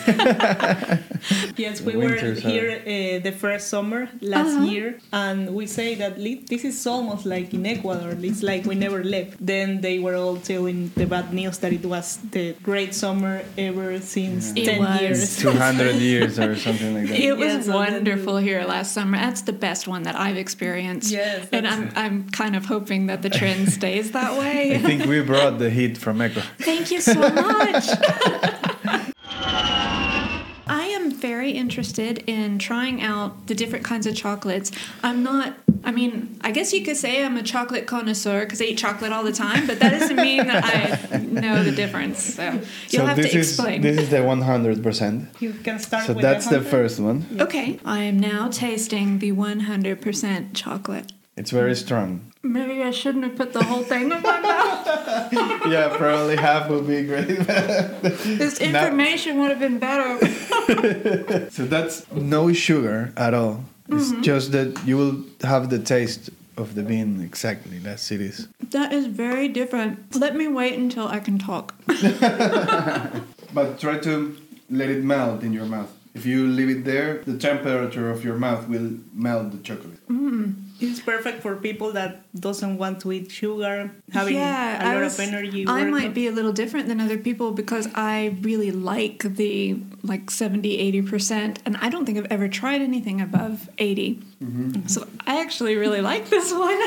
Yes, 1.57 1.81
we 1.81 1.93
The 1.93 1.99
were 1.99 2.05
winters 2.05 2.45
are- 2.45 2.49
here 2.49 2.83
uh, 2.87 3.19
the 3.23 3.33
first 3.33 3.69
summer 3.69 4.09
last 4.21 4.55
Uh-huh. 4.57 4.65
year, 4.75 4.89
and 5.13 5.51
we 5.55 5.67
say 5.67 5.95
that 5.97 6.19
li- 6.19 6.45
this 6.49 6.65
is 6.65 6.87
almost 6.87 7.25
like 7.27 7.53
in 7.55 7.65
Ecuador. 7.67 8.13
It's 8.23 8.43
like 8.43 8.65
we 8.67 8.75
never 8.75 9.03
left. 9.05 9.35
Then 9.45 9.81
they 9.81 9.99
were 9.99 10.15
all 10.17 10.37
telling 10.37 10.91
the 10.97 11.07
bad 11.07 11.33
news 11.33 11.59
that 11.59 11.73
it 11.73 11.85
was 11.85 12.19
the 12.31 12.55
great 12.63 12.93
summer 12.95 13.43
ever 13.59 14.01
since 14.01 14.53
It 14.57 14.65
10 14.67 14.79
was. 14.81 15.01
years. 15.01 15.37
Two 15.45 15.51
hundred 15.67 15.97
years 15.97 16.39
or 16.39 16.55
something 16.57 16.95
like 16.95 17.09
that. 17.09 17.19
It 17.29 17.37
was 17.37 17.67
Yes, 17.67 17.69
wonderful 17.69 18.37
here 18.39 18.63
last 18.65 18.93
summer. 18.93 19.17
That's 19.19 19.43
the 19.43 19.53
best 19.67 19.89
one 19.89 20.03
that 20.05 20.17
I've 20.17 20.37
experienced. 20.37 21.11
Yes, 21.11 21.49
and 21.53 21.67
I'm 21.67 21.91
I'm 21.97 22.17
kind 22.31 22.55
of 22.57 22.65
hoping 22.67 23.07
that 23.11 23.21
the 23.23 23.31
trend 23.31 23.73
stays 23.79 24.11
that 24.13 24.33
way. 24.39 24.75
I 24.77 24.79
think 24.79 25.05
we 25.07 25.21
brought 25.23 25.59
the 25.59 25.71
heat 25.71 25.97
from 25.99 26.21
Ecuador. 26.21 26.49
Thank 26.59 26.91
you 26.91 27.01
so 27.01 27.15
much. 27.15 27.85
I 31.25 31.27
am 31.27 31.33
very 31.33 31.53
interested 31.53 32.23
in 32.27 32.59
trying 32.59 33.01
out 33.03 33.47
the 33.47 33.55
different 33.55 33.83
kinds 33.85 34.07
of 34.07 34.15
chocolates. 34.15 34.71
I'm 35.03 35.23
not, 35.23 35.55
I 35.83 35.91
mean, 35.91 36.37
I 36.43 36.51
guess 36.53 36.73
you 36.75 36.85
could 36.85 36.97
say 36.99 37.25
I'm 37.25 37.37
a 37.39 37.43
chocolate 37.43 37.87
connoisseur 37.87 38.41
because 38.45 38.61
I 38.61 38.65
eat 38.67 38.79
chocolate 38.79 39.11
all 39.11 39.25
the 39.25 39.33
time, 39.33 39.67
but 39.67 39.79
that 39.81 39.99
doesn't 39.99 40.17
mean 40.17 40.47
that 40.47 40.65
I 41.13 41.17
know 41.19 41.65
the 41.65 41.73
difference. 41.73 42.23
So 42.35 42.43
you'll 42.53 42.63
so 42.91 43.07
have 43.07 43.17
this 43.17 43.33
to 43.33 43.39
is 43.39 43.49
explain. 43.53 43.81
this 43.81 43.97
is 43.99 44.11
the 44.11 44.23
one 44.23 44.43
hundred 44.43 44.83
percent. 44.83 45.29
You 45.41 45.55
can 45.55 45.79
start 45.79 46.07
So 46.07 46.13
with 46.13 46.23
that's 46.23 46.45
the 46.47 46.57
100. 46.61 46.71
first 46.71 47.01
one. 47.01 47.27
okay, 47.41 47.81
I 47.87 48.03
am 48.03 48.21
now 48.21 48.49
tasting 48.51 49.19
the 49.19 49.33
100% 49.33 50.51
chocolate. 50.55 51.11
It's 51.39 51.51
very 51.51 51.75
strong. 51.75 52.33
Maybe 52.45 52.83
I 52.83 52.91
shouldn't 52.91 53.25
have 53.25 53.37
put 53.37 53.53
the 53.55 53.65
whole 53.65 53.83
thing 53.83 54.03
in 54.13 54.21
my 54.23 54.41
mouth. 54.41 55.67
yeah, 55.67 55.89
probably 55.97 56.37
half 56.37 56.69
would 56.69 56.87
be 56.87 57.03
great. 57.05 57.27
This 58.43 58.61
information 58.61 59.39
would 59.41 59.51
have 59.51 59.59
been 59.61 59.79
better. 59.79 60.19
so 61.51 61.65
that's 61.65 62.05
no 62.13 62.53
sugar 62.53 63.13
at 63.17 63.33
all. 63.35 63.65
It's 63.89 64.11
Mm-hmm. 64.13 64.23
just 64.23 64.53
that 64.53 64.79
you 64.87 64.97
will 64.97 65.17
have 65.43 65.69
the 65.71 65.79
taste 65.79 66.31
of 66.57 66.75
the 66.75 66.83
bean 66.83 67.21
exactly. 67.23 67.79
That's 67.79 68.11
it 68.13 68.21
is. 68.21 68.49
That 68.71 68.93
is 68.93 69.07
very 69.07 69.49
different. 69.49 70.15
Let 70.15 70.37
me 70.37 70.47
wait 70.49 70.79
until 70.79 71.07
I 71.09 71.21
can 71.21 71.39
talk. 71.39 71.75
But 73.55 73.79
try 73.79 73.99
to 73.99 74.37
let 74.71 74.89
it 74.91 75.03
melt 75.05 75.43
in 75.43 75.53
your 75.53 75.67
mouth. 75.67 75.91
If 76.15 76.25
you 76.27 76.47
leave 76.47 76.71
it 76.77 76.85
there, 76.85 77.23
the 77.25 77.37
temperature 77.39 78.11
of 78.11 78.25
your 78.25 78.37
mouth 78.37 78.69
will 78.69 78.91
melt 79.15 79.51
the 79.53 79.59
chocolate. 79.59 80.01
It's 80.91 81.01
perfect 81.01 81.43
for 81.43 81.57
people 81.57 81.93
that 81.93 82.23
doesn't 82.39 82.77
want 82.79 83.01
to 83.03 83.13
eat 83.13 83.31
sugar, 83.31 83.91
having 84.13 84.35
yeah, 84.37 84.83
a 84.83 84.95
lot 84.95 85.05
was- 85.05 85.19
of 85.19 85.25
energy. 85.29 85.65
I 85.67 85.85
might 85.85 86.07
on- 86.09 86.15
be 86.15 86.27
a 86.27 86.33
little 86.33 86.53
different 86.53 86.89
than 86.89 87.01
other 87.01 87.19
people 87.19 87.53
because 87.53 87.89
I 87.95 88.37
really 88.43 88.71
like 88.71 89.25
the 89.37 89.77
like 90.05 90.31
70, 90.31 90.93
80%. 91.03 91.59
And 91.65 91.77
I 91.79 91.89
don't 91.89 92.05
think 92.05 92.19
I've 92.19 92.31
ever 92.31 92.47
tried 92.49 92.81
anything 92.83 93.21
above 93.21 93.69
80. 93.79 94.21
Mm-hmm. 94.45 94.87
So 94.87 95.07
I 95.27 95.41
actually 95.41 95.77
really 95.77 96.03
like 96.03 96.29
this 96.29 96.53
one. 96.67 96.79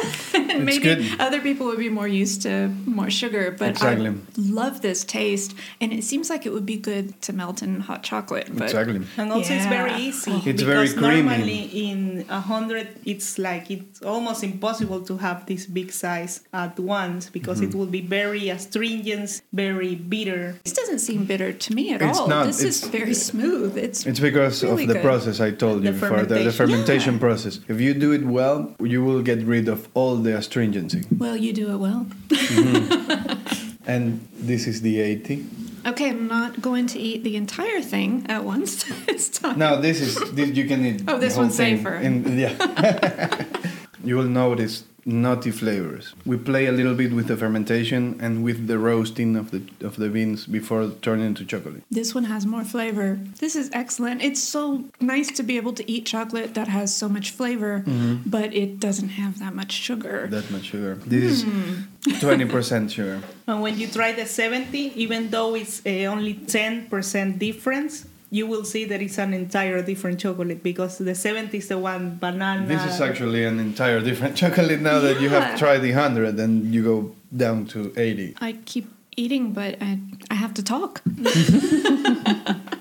and 0.49 0.63
maybe 0.65 0.83
good. 0.83 1.19
other 1.19 1.41
people 1.41 1.65
would 1.67 1.79
be 1.79 1.89
more 1.89 2.07
used 2.07 2.43
to 2.43 2.67
more 2.85 3.09
sugar. 3.09 3.55
But 3.57 3.69
Exactly. 3.71 4.09
I 4.09 4.13
love 4.37 4.81
this 4.81 5.03
taste. 5.03 5.55
And 5.81 5.91
it 5.91 6.03
seems 6.03 6.29
like 6.29 6.45
it 6.45 6.53
would 6.53 6.65
be 6.67 6.77
good 6.77 7.19
to 7.23 7.33
melt 7.33 7.63
in 7.63 7.79
hot 7.81 8.03
chocolate. 8.03 8.47
But 8.53 8.65
Exactly. 8.65 9.01
And 9.17 9.31
also, 9.31 9.53
it's 9.55 9.65
very 9.65 9.95
easy. 9.95 10.33
It's 10.45 10.61
very 10.61 10.87
because 10.87 10.93
creamy. 10.93 11.21
normally 11.23 11.61
in 11.89 12.25
a 12.29 12.39
hundred, 12.39 12.87
it's 13.03 13.39
like 13.39 13.71
it's 13.71 14.01
almost 14.03 14.43
impossible 14.43 15.01
to 15.09 15.17
have 15.17 15.45
this 15.47 15.65
big 15.65 15.91
size 15.91 16.41
at 16.53 16.77
once 16.79 17.29
because 17.29 17.57
Mm-hmm. 17.57 17.69
it 17.69 17.75
will 17.75 17.87
be 17.99 18.01
very 18.01 18.49
astringent, 18.49 19.41
very 19.53 19.95
bitter. 19.95 20.55
This 20.63 20.73
doesn't 20.73 20.99
seem 20.99 21.25
bitter 21.25 21.51
to 21.53 21.73
me 21.73 21.93
at 21.93 22.01
It's 22.03 22.19
all. 22.19 22.27
not. 22.27 22.45
This 22.45 22.61
is 22.61 22.83
It's- 22.83 22.91
very 23.07 23.15
smooth. 23.15 23.77
It's 23.77 24.05
It's 24.05 24.19
because 24.19 24.63
Really 24.63 24.83
of 24.83 24.87
the 24.89 24.93
good. 24.95 25.03
process 25.03 25.39
I 25.39 25.51
told 25.51 25.83
you 25.83 25.91
The 25.91 25.99
before, 25.99 26.23
the, 26.25 26.43
the 26.43 26.51
fermentation. 26.51 27.13
Yeah. 27.15 27.19
process. 27.27 27.59
If 27.67 27.79
you 27.79 27.93
do 27.93 28.11
it 28.11 28.23
well, 28.25 28.75
you 28.79 29.03
will 29.03 29.21
get 29.21 29.39
rid 29.43 29.67
of 29.69 29.87
all 29.93 30.15
the 30.17 30.35
astringency. 30.37 31.01
well, 31.17 31.35
you 31.37 31.53
do 31.53 31.71
it 31.73 31.77
well. 31.77 32.05
Mm-hmm. 32.29 33.33
And 33.87 34.27
this 34.49 34.67
is 34.67 34.81
the 34.81 34.99
80. 34.99 35.45
Okay, 35.85 36.09
I'm 36.09 36.27
not 36.27 36.61
going 36.61 36.87
to 36.87 36.99
eat 36.99 37.23
the 37.23 37.37
entire 37.37 37.81
thing 37.81 38.25
at 38.27 38.43
once. 38.43 38.83
it's 39.07 39.29
time. 39.29 39.57
Now 39.57 39.77
this 39.79 40.01
is 40.01 40.15
this 40.35 40.49
you 40.59 40.65
can 40.67 40.85
eat. 40.85 41.03
Oh, 41.07 41.17
this 41.17 41.37
one's 41.37 41.55
thing 41.55 41.77
safer. 41.77 41.95
in- 41.95 42.37
yeah. 42.37 43.45
you 44.03 44.17
will 44.17 44.27
notice 44.43 44.83
nutty 45.07 45.51
flavors. 45.51 46.13
We 46.25 46.37
play 46.37 46.65
a 46.67 46.71
little 46.71 46.93
bit 46.93 47.11
with 47.13 47.27
the 47.27 47.37
fermentation 47.37 48.17
and 48.19 48.43
with 48.43 48.67
the 48.67 48.77
roasting 48.77 49.35
of 49.37 49.51
the 49.51 49.61
of 49.87 49.95
the 49.95 50.09
beans 50.09 50.45
before 50.45 50.91
turning 51.01 51.25
into 51.27 51.45
chocolate. 51.45 51.81
This 51.89 52.13
one 52.13 52.25
has 52.25 52.45
more 52.45 52.63
flavor. 52.65 53.17
This 53.39 53.55
is 53.55 53.69
excellent. 53.73 54.21
It's 54.21 54.43
so 54.43 54.83
nice 54.99 55.29
to 55.37 55.43
be 55.43 55.55
able 55.57 55.73
to 55.79 55.83
eat 55.89 56.05
chocolate 56.05 56.53
that 56.55 56.67
has 56.67 56.93
so 56.95 57.07
much 57.09 57.31
flavor, 57.31 57.83
Mm-hmm. 57.87 58.29
but 58.29 58.53
it 58.53 58.79
doesn't 58.79 59.09
have 59.21 59.39
that 59.39 59.53
much 59.55 59.71
sugar. 59.71 60.27
That 60.29 60.51
much 60.51 60.65
sugar. 60.73 60.95
This 61.05 61.43
Hmm. 61.43 61.87
is 62.05 62.19
twenty 62.19 62.45
percent 62.45 62.91
sugar. 62.91 63.21
And 63.49 63.61
when 63.61 63.79
you 63.79 63.87
try 63.87 64.11
the 64.11 64.25
70, 64.25 64.91
even 65.03 65.29
though 65.29 65.55
it's 65.55 65.79
uh, 65.85 66.11
only 66.11 66.33
10% 66.33 67.39
difference, 67.39 68.05
you 68.29 68.45
will 68.45 68.65
see 68.65 68.85
that 68.85 69.01
it's 69.01 69.17
an 69.17 69.33
entire 69.33 69.81
different 69.81 70.19
chocolate 70.19 70.61
because 70.61 70.97
the 70.97 71.15
70 71.15 71.57
is 71.57 71.67
the 71.69 71.77
one 71.77 72.17
banana. 72.17 72.65
This 72.67 72.83
is 72.85 73.01
actually 73.01 73.45
an 73.45 73.59
entire 73.59 74.01
different 74.01 74.35
chocolate 74.41 74.81
now 74.81 74.99
that 74.99 75.21
you 75.21 75.29
have 75.29 75.57
tried 75.57 75.79
the 75.79 75.91
hundred 75.91 76.39
and 76.39 76.73
you 76.73 76.83
go 76.83 77.15
down 77.35 77.65
to 77.67 77.93
eighty. 77.97 78.35
I 78.39 78.53
keep 78.65 78.89
eating, 79.17 79.51
but 79.51 79.81
I, 79.81 79.99
I 80.29 80.35
have 80.35 80.53
to 80.55 80.63
talk. 80.63 81.01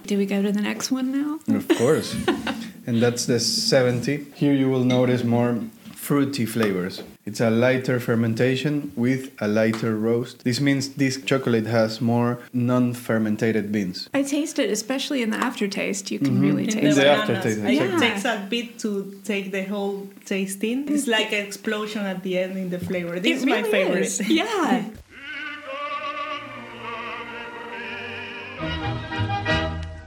Do 0.07 0.19
we 0.19 0.27
go 0.27 0.41
to 0.43 0.53
the 0.53 0.61
next 0.61 0.93
one 0.93 1.11
now? 1.11 1.57
Of 1.57 1.67
course. 1.69 2.15
and 2.87 3.03
that's 3.03 3.27
the 3.27 3.41
70. 3.41 4.27
Here 4.35 4.53
you 4.53 4.71
will 4.71 4.85
notice 4.85 5.25
more 5.25 5.59
fruity 5.95 6.47
flavors. 6.47 7.03
It's 7.27 7.41
a 7.41 7.51
lighter 7.51 7.99
fermentation 7.99 8.93
with 8.95 9.33
a 9.41 9.49
lighter 9.49 9.97
roast. 9.97 10.45
This 10.45 10.61
means 10.61 10.91
this 10.91 11.21
chocolate 11.21 11.67
has 11.67 12.01
more 12.01 12.39
non-fermented 12.53 13.73
beans. 13.73 14.09
I 14.15 14.23
taste 14.23 14.61
it, 14.61 14.71
especially 14.71 15.23
in 15.23 15.31
the 15.31 15.37
aftertaste. 15.37 16.13
You 16.13 16.21
can 16.21 16.35
mm-hmm. 16.35 16.41
really 16.41 16.65
In 16.65 16.71
taste 16.71 16.83
the 16.83 16.89
In 16.89 16.95
the 16.95 17.03
it. 17.03 17.17
bananas. 17.17 17.31
aftertaste, 17.45 17.65
I- 17.65 17.97
It 17.97 17.99
takes 17.99 18.25
a 18.25 18.47
bit 18.49 18.79
to 18.79 19.21
take 19.25 19.51
the 19.51 19.65
whole 19.65 20.09
taste 20.25 20.63
in. 20.63 20.89
It's 20.89 21.09
like 21.09 21.33
an 21.33 21.45
explosion 21.45 22.03
at 22.07 22.23
the 22.23 22.39
end 22.39 22.57
in 22.57 22.71
the 22.71 22.79
flavor. 22.79 23.19
This 23.19 23.33
It 23.33 23.37
is 23.39 23.47
my 23.47 23.63
favorite. 23.65 24.05
is. 24.05 24.31
Yeah. 24.31 24.85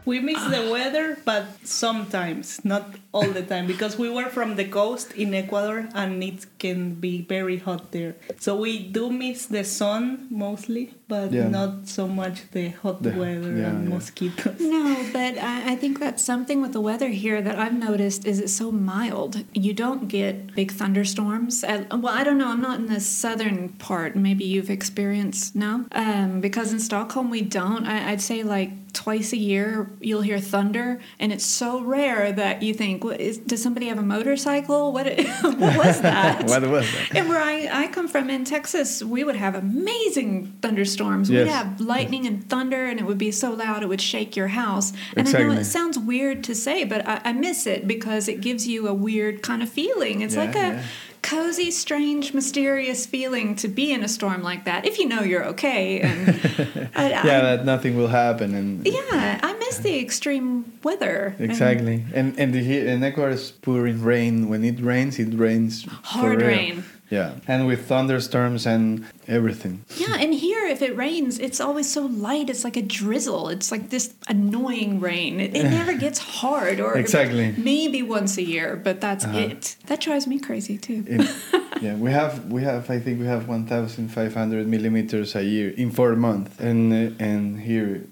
We 0.09 0.17
miss 0.19 0.41
the 0.55 0.63
weather, 0.75 1.07
but 1.31 1.43
sometimes, 1.63 2.45
not 2.65 2.83
all 3.11 3.29
the 3.39 3.43
time, 3.53 3.65
because 3.67 3.93
we 4.03 4.09
were 4.17 4.29
from 4.37 4.55
the 4.55 4.65
coast 4.65 5.07
in 5.13 5.33
Ecuador 5.33 5.87
and 5.93 6.23
it 6.23 6.39
can 6.63 6.79
be 6.95 7.21
very 7.35 7.57
hot 7.67 7.91
there. 7.91 8.13
So 8.45 8.55
we 8.65 8.71
do 8.97 9.03
miss 9.25 9.45
the 9.55 9.63
sun 9.63 10.01
mostly, 10.45 10.85
but 11.07 11.27
Yeah. 11.31 11.47
not 11.59 11.71
so 11.97 12.03
much 12.21 12.37
the 12.57 12.65
hot 12.81 12.97
The- 13.03 13.11
weather 13.21 13.53
yeah, 13.57 13.69
and 13.69 13.79
yeah. 13.83 13.93
mosquitoes. 13.95 14.59
No, 14.59 14.83
but 15.13 15.33
I, 15.51 15.55
I 15.73 15.75
think 15.81 15.99
that's 15.99 16.23
something 16.31 16.57
with 16.63 16.73
the 16.77 16.81
weather 16.89 17.09
here 17.25 17.39
that 17.47 17.57
I've 17.63 17.77
noticed 17.89 18.21
is 18.25 18.39
it's 18.39 18.53
so 18.63 18.71
mild. 18.71 19.33
You 19.65 19.73
don't 19.73 20.03
get 20.07 20.33
big 20.59 20.71
thunderstorms. 20.79 21.63
Uh, 21.63 21.85
well, 22.03 22.13
I 22.19 22.23
don't 22.25 22.39
know. 22.41 22.49
I'm 22.53 22.61
not 22.69 22.79
in 22.79 22.87
the 22.95 22.99
southern 23.25 23.69
part. 23.87 24.15
Maybe 24.15 24.43
you've 24.53 24.69
experienced 24.79 25.55
no, 25.55 25.85
um, 25.91 26.41
because 26.41 26.67
in 26.73 26.79
Stockholm 26.79 27.27
we 27.29 27.41
don't. 27.41 27.85
I, 27.85 27.97
I'd 28.11 28.21
say 28.31 28.41
like 28.43 28.71
twice 28.93 29.33
a 29.33 29.37
year 29.37 29.89
you'll 29.99 30.21
hear 30.21 30.39
thunder, 30.39 30.99
and 31.19 31.31
it's 31.31 31.45
so 31.45 31.81
rare 31.81 32.31
that 32.31 32.61
you 32.63 32.73
think, 32.73 33.03
is, 33.05 33.37
does 33.37 33.61
somebody 33.61 33.87
have 33.87 33.97
a 33.97 34.03
motorcycle? 34.03 34.91
What 34.91 35.05
what 35.41 35.77
was 35.77 36.01
that? 36.01 36.43
what 36.45 36.61
was 36.67 36.91
that? 36.91 37.15
And 37.15 37.29
where 37.29 37.41
I, 37.41 37.83
I 37.83 37.87
come 37.87 38.07
from 38.07 38.29
in 38.29 38.45
Texas, 38.45 39.03
we 39.03 39.23
would 39.23 39.35
have 39.35 39.55
amazing 39.55 40.53
thunderstorms. 40.61 41.29
Yes. 41.29 41.45
We'd 41.45 41.51
have 41.51 41.81
lightning 41.81 42.25
and 42.25 42.47
thunder, 42.49 42.85
and 42.85 42.99
it 42.99 43.05
would 43.05 43.17
be 43.17 43.31
so 43.31 43.51
loud 43.51 43.83
it 43.83 43.87
would 43.89 44.01
shake 44.01 44.35
your 44.35 44.47
house. 44.49 44.93
And 45.15 45.27
I 45.27 45.31
know 45.31 45.51
it 45.51 45.65
sounds 45.65 45.97
weird 45.99 46.43
to 46.45 46.55
say, 46.55 46.83
but 46.83 47.07
I, 47.07 47.21
I 47.25 47.33
miss 47.33 47.65
it 47.67 47.87
because 47.87 48.27
it 48.27 48.41
gives 48.41 48.67
you 48.67 48.87
a 48.87 48.93
weird 48.93 49.41
kind 49.41 49.61
of 49.63 49.69
feeling. 49.69 50.21
It's 50.21 50.35
Yeah, 50.35 50.43
like 50.45 50.55
a 50.55 50.59
yeah. 50.59 50.83
Cozy, 51.21 51.71
strange, 51.71 52.33
mysterious 52.33 53.05
feeling 53.05 53.55
to 53.55 53.67
be 53.67 53.91
in 53.91 54.03
a 54.03 54.07
storm 54.07 54.41
like 54.41 54.65
that 54.65 54.85
if 54.85 54.97
you 54.99 55.07
know 55.07 55.21
you're 55.21 55.45
okay. 55.45 56.01
And 56.01 56.29
I, 56.95 57.09
Yeah, 57.09 57.19
I, 57.19 57.41
that 57.41 57.65
nothing 57.65 57.97
will 57.97 58.07
happen 58.07 58.53
and 58.55 58.85
yeah, 58.85 59.39
I 59.41 59.53
miss 59.53 59.77
the 59.79 59.99
extreme 59.99 60.73
weather. 60.83 61.35
Exactly, 61.39 62.05
and 62.13 62.37
and 62.39 62.53
the, 62.53 62.63
here 62.63 62.87
in 62.87 63.03
Ecuador 63.03 63.31
is 63.31 63.51
pouring 63.51 64.03
rain. 64.03 64.49
When 64.49 64.63
it 64.63 64.79
rains, 64.79 65.19
it 65.19 65.33
rains 65.33 65.85
Hard 66.03 66.41
rain. 66.41 66.83
Yeah, 67.09 67.33
and 67.47 67.65
with 67.65 67.87
thunderstorms 67.87 68.67
and 68.67 69.03
everything. 69.27 69.83
Yeah, 69.97 70.15
and 70.19 70.31
here, 70.33 70.65
if 70.67 70.81
it 70.83 70.95
rains, 70.95 71.39
it's 71.39 71.59
always 71.59 71.91
so 71.91 72.05
light. 72.05 72.49
It's 72.51 72.63
like 72.63 72.77
a 72.77 72.83
drizzle. 72.83 73.49
It's 73.49 73.71
like 73.71 73.89
this 73.89 74.13
annoying 74.27 74.99
rain. 74.99 75.39
It, 75.39 75.55
it 75.55 75.63
never 75.63 75.93
gets 76.05 76.19
hard, 76.19 76.79
or 76.79 76.95
Exactly. 76.97 77.53
maybe 77.57 78.03
once 78.03 78.37
a 78.37 78.43
year, 78.43 78.75
but 78.75 79.01
that's 79.01 79.25
Uh-huh. 79.25 79.39
it. 79.39 79.75
That 79.87 80.01
drives 80.01 80.27
me 80.27 80.39
crazy 80.39 80.77
too. 80.77 81.03
It- 81.07 81.29
yeah, 81.81 81.95
we 81.95 82.11
have 82.11 82.45
we 82.51 82.61
have 82.63 82.89
I 82.91 82.99
think 82.99 83.19
we 83.19 83.25
have 83.25 83.47
one 83.49 83.65
thousand 83.65 84.09
five 84.09 84.33
hundred 84.35 84.67
millimeters 84.67 85.35
a 85.35 85.43
year 85.43 85.69
in 85.77 85.89
four 85.91 86.15
months, 86.15 86.59
and 86.59 86.93
uh, 86.93 87.23
and 87.23 87.59
here 87.61 88.03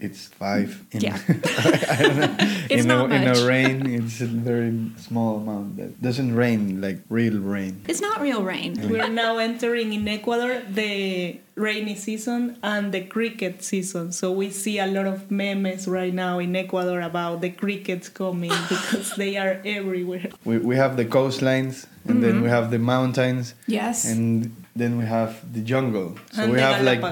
it's 0.00 0.26
five. 0.26 0.84
In, 0.92 1.00
Yeah. 1.00 1.18
I 1.28 1.96
don't 2.02 2.16
know. 2.20 2.36
It's 2.70 2.82
in 2.82 2.88
not 2.88 3.10
a, 3.12 3.14
in 3.14 3.24
much. 3.24 3.38
a 3.38 3.46
rain, 3.46 3.86
it's 3.86 4.20
a 4.20 4.26
very 4.26 4.74
small 4.98 5.36
amount. 5.38 5.76
That 5.76 6.02
doesn't 6.02 6.34
rain 6.34 6.80
like 6.80 6.98
real 7.08 7.38
rain. 7.38 7.82
It's 7.88 8.00
not 8.00 8.20
real 8.20 8.42
rain. 8.42 8.74
We're 8.90 9.08
now 9.08 9.38
entering 9.38 9.92
in 9.92 10.06
Ecuador 10.08 10.60
the 10.68 11.38
rainy 11.54 11.94
season 11.94 12.58
and 12.62 12.90
the 12.92 13.02
cricket 13.06 13.62
season. 13.62 14.10
So 14.12 14.32
we 14.32 14.50
see 14.50 14.78
a 14.80 14.86
lot 14.86 15.06
of 15.06 15.30
memes 15.30 15.86
right 15.86 16.12
now 16.12 16.38
in 16.40 16.56
Ecuador 16.56 17.00
about 17.00 17.40
the 17.40 17.50
crickets 17.50 18.08
coming 18.08 18.50
because 18.68 19.14
they 19.16 19.36
are 19.36 19.62
everywhere. 19.64 20.28
We 20.44 20.58
we 20.58 20.74
have 20.76 20.96
the 20.96 21.06
coastlines, 21.06 21.86
and 22.08 22.22
then 22.22 22.32
Mm-hmm. 22.34 22.42
we 22.42 22.48
have 22.50 22.70
the 22.70 22.78
mountains, 22.82 23.54
Yes, 23.66 24.04
and 24.10 24.50
then 24.76 24.98
we 24.98 25.04
have 25.06 25.30
the 25.52 25.60
jungle. 25.60 26.16
So 26.32 26.42
And 26.42 26.52
we 26.52 26.58
the 26.58 26.62
have 26.66 26.82
like 26.84 27.02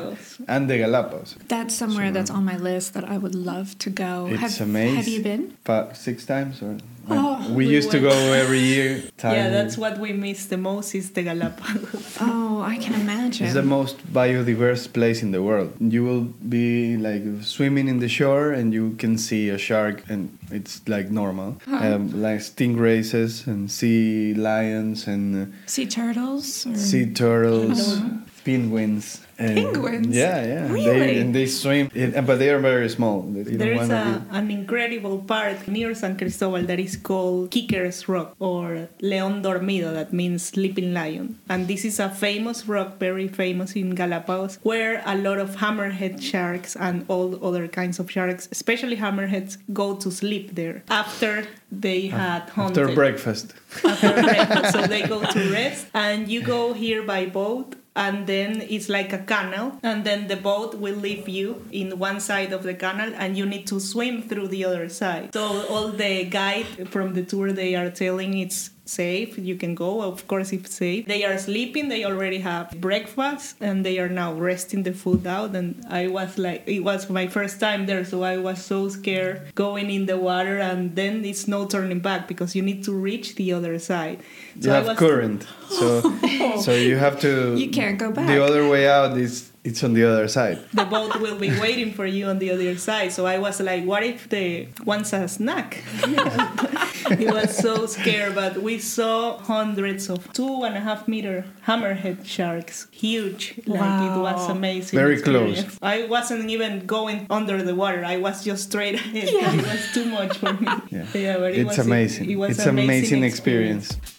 and 0.49 0.69
the 0.71 0.77
Galapagos. 0.79 1.37
that's 1.49 1.75
somewhere 1.75 2.11
that's 2.13 2.31
on 2.31 2.45
my 2.45 2.57
list 2.57 2.95
that 2.95 3.05
I 3.05 3.17
would 3.19 3.35
love 3.35 3.69
to 3.85 3.91
go. 3.91 4.29
It's 4.31 4.59
have, 4.59 4.69
amazing. 4.69 4.97
Have 4.97 5.09
you 5.09 5.23
been? 5.23 5.57
Five, 5.65 5.97
six 5.97 6.25
times 6.27 6.63
or 6.63 6.77
Oh, 7.11 7.47
we, 7.51 7.67
we 7.67 7.67
used 7.69 7.91
to 7.91 8.01
go 8.01 8.11
every 8.11 8.61
year. 8.61 9.03
Yeah, 9.23 9.51
that's 9.51 9.77
what 9.77 9.99
we 9.99 10.13
miss 10.13 10.47
the 10.47 10.57
most 10.57 10.95
is 10.95 11.11
the 11.11 11.23
Galapagos. 11.23 12.19
Oh, 12.21 12.63
I 12.63 12.77
can 12.77 12.95
imagine. 12.95 13.47
It's 13.47 13.55
the 13.55 13.63
most 13.63 13.97
biodiverse 14.13 14.91
place 14.93 15.23
in 15.23 15.33
the 15.33 15.43
world. 15.43 15.73
You 15.81 16.05
will 16.05 16.25
be 16.49 16.97
like 16.97 17.23
swimming 17.43 17.89
in 17.89 17.99
the 17.99 18.09
shore 18.09 18.53
and 18.53 18.73
you 18.73 18.95
can 18.97 19.19
see 19.19 19.51
a 19.51 19.59
shark 19.59 20.05
and 20.09 20.39
it's 20.51 20.87
like 20.89 21.11
normal. 21.11 21.61
Um, 21.67 22.23
like 22.23 22.41
stingrays 22.41 23.47
and 23.47 23.71
sea 23.71 24.35
lions 24.35 25.07
and 25.07 25.53
uh, 25.53 25.57
sea 25.67 25.87
turtles. 25.87 26.67
Or... 26.67 26.77
sea 26.77 27.13
turtles, 27.13 27.99
penguins. 28.45 29.21
and- 29.39 29.57
Penguins? 29.57 30.09
Yeah, 30.15 30.45
yeah. 30.45 30.73
Really? 30.73 30.85
They, 30.85 31.21
and 31.21 31.35
they 31.35 31.47
swim, 31.47 31.91
it, 31.95 32.15
but 32.27 32.39
they 32.39 32.51
are 32.51 32.61
very 32.61 32.89
small. 32.89 33.23
There 33.23 33.73
is 33.73 33.91
a, 33.91 34.25
an 34.31 34.51
incredible 34.51 35.19
park 35.19 35.67
near 35.67 35.95
San 35.95 36.17
Cristobal 36.17 36.63
that 36.63 36.79
is 36.79 36.97
called 36.97 37.51
Kicker's 37.51 38.09
Rock 38.09 38.37
or 38.39 38.89
León 39.03 39.43
Dormido, 39.43 39.93
that 39.93 40.13
means 40.13 40.45
sleeping 40.45 40.95
lion. 40.95 41.39
And 41.49 41.67
this 41.67 41.85
is 41.85 41.99
a 41.99 42.09
famous 42.11 42.69
rock, 42.69 42.99
very 42.99 43.27
famous 43.29 43.73
in 43.75 43.95
Galapagos, 43.95 44.59
where 44.63 45.03
a 45.05 45.17
lot 45.17 45.39
of 45.39 45.57
hammerhead 45.57 46.23
sharks 46.23 46.77
and 46.77 47.05
all 47.09 47.45
other 47.45 47.67
kinds 47.67 47.99
of 47.99 48.11
sharks, 48.11 48.49
especially 48.53 48.97
hammerheads, 48.97 49.59
go 49.73 49.97
to 49.97 50.11
sleep 50.11 50.55
there 50.55 50.83
after 50.89 51.47
they 51.73 52.07
had 52.07 52.47
be, 52.47 52.53
hunted. 52.53 52.83
after 52.83 52.95
breakfast. 52.95 53.55
after 53.85 54.13
breakfast. 54.23 54.73
So 54.75 54.87
they 54.87 55.03
go 55.03 55.25
to 55.25 55.53
rest, 55.53 55.87
and 55.93 56.29
you 56.29 56.41
go 56.43 56.73
here 56.73 57.03
by 57.03 57.27
boat, 57.27 57.75
and 57.97 58.27
then 58.27 58.61
it's 58.69 58.89
like 58.89 59.13
a 59.13 59.19
canal, 59.19 59.79
and 59.83 60.05
then 60.05 60.27
the 60.27 60.37
boat 60.37 60.75
will 60.75 60.97
leave 60.97 61.29
you 61.29 61.65
in 61.71 61.99
one 61.99 62.21
side 62.21 62.53
of 62.53 62.63
the 62.63 62.75
canal, 62.75 63.13
and 63.17 63.37
you 63.37 63.47
need 63.47 63.67
to 63.69 63.81
swim 63.81 64.23
through 64.23 64.49
the 64.49 64.65
other 64.65 64.89
side. 64.89 65.33
So 65.33 65.67
all 65.69 65.89
the 65.89 66.25
guide 66.25 66.89
from 66.89 67.15
the 67.15 67.23
tour 67.25 67.53
they 67.53 67.75
are 67.75 67.91
telling 67.91 68.37
it's 68.39 68.71
safe 68.87 69.39
you 69.39 69.57
can 69.57 69.75
go 69.75 70.03
of 70.03 70.27
course 70.29 70.53
if 70.53 70.67
safe 70.67 71.07
they 71.07 71.25
are 71.25 71.39
sleeping 71.39 71.89
they 71.89 72.05
already 72.05 72.39
have 72.39 72.71
breakfast 72.81 73.57
and 73.61 73.85
they 73.85 73.99
are 73.99 74.09
now 74.11 74.33
resting 74.35 74.83
the 74.83 74.93
food 74.93 75.27
out 75.27 75.55
and 75.57 75.83
i 75.89 76.07
was 76.07 76.37
like 76.37 76.63
it 76.67 76.81
was 76.81 77.09
my 77.09 77.27
first 77.27 77.59
time 77.59 77.87
there 77.87 78.05
so 78.05 78.23
i 78.23 78.37
was 78.37 78.63
so 78.63 78.89
scared 78.89 79.41
going 79.55 79.91
in 79.91 80.05
the 80.07 80.19
water 80.19 80.59
and 80.59 80.97
then 80.97 81.25
it's 81.25 81.49
no 81.49 81.67
turning 81.67 82.01
back 82.01 82.29
because 82.29 82.55
you 82.55 82.61
need 82.63 82.85
to 82.85 82.93
reach 82.93 83.37
the 83.37 83.53
other 83.53 83.79
side 83.79 84.19
You 84.61 84.71
I 84.71 84.75
have 84.77 84.87
was- 84.89 84.99
current, 84.99 85.47
so 85.69 86.01
so 86.65 86.73
you 86.75 86.97
have 86.97 87.19
to. 87.27 87.57
You 87.59 87.71
can't 87.71 87.99
go 87.99 88.13
back. 88.13 88.27
The 88.29 88.39
other 88.45 88.69
way 88.69 88.87
out 88.89 89.17
is 89.19 89.51
it's 89.65 89.83
on 89.83 89.95
the 89.95 90.05
other 90.05 90.29
side. 90.29 90.59
the 90.75 90.85
boat 90.85 91.19
will 91.21 91.39
be 91.39 91.49
waiting 91.59 91.91
for 91.93 92.05
you 92.07 92.27
on 92.27 92.39
the 92.39 92.51
other 92.51 92.77
side. 92.77 93.13
So 93.13 93.25
I 93.25 93.39
was 93.39 93.61
like, 93.61 93.85
what 93.85 94.03
if 94.03 94.29
the 94.29 94.69
wants 94.85 95.15
a 95.15 95.27
snack? 95.27 95.75
he 97.19 97.27
was 97.27 97.57
so 97.57 97.87
scared, 97.87 98.35
but 98.35 98.63
we 98.63 98.79
saw 98.79 99.39
hundreds 99.39 100.11
of 100.11 100.31
two 100.35 100.65
and 100.65 100.77
a 100.77 100.81
half 100.81 101.09
meter 101.09 101.47
hammerhead 101.67 102.27
sharks, 102.27 102.89
huge. 102.91 103.59
Like 103.67 104.03
it 104.03 104.21
was 104.21 104.51
amazing. 104.51 104.99
Very 104.99 105.21
close. 105.23 105.65
I 105.81 106.05
wasn't 106.07 106.51
even 106.51 106.85
going 106.85 107.27
under 107.31 107.63
the 107.63 107.75
water. 107.75 108.05
I 108.05 108.19
was 108.19 108.45
just 108.45 108.65
straight 108.71 108.97
ahead. 108.97 109.31
Yeah. 109.33 109.55
It 109.65 109.67
was 109.67 109.93
too 109.95 110.05
much 110.07 110.37
for 110.39 110.53
me. 110.53 110.67
Yeah. 110.91 111.39
but 111.39 111.53
it 111.53 111.61
it's 111.61 111.79
was, 111.79 111.87
amazing. 111.87 112.31
It 112.31 112.37
was 112.37 112.59
it's 112.59 112.67
amazing 112.67 113.25
experience. 113.25 113.89
This 113.89 114.14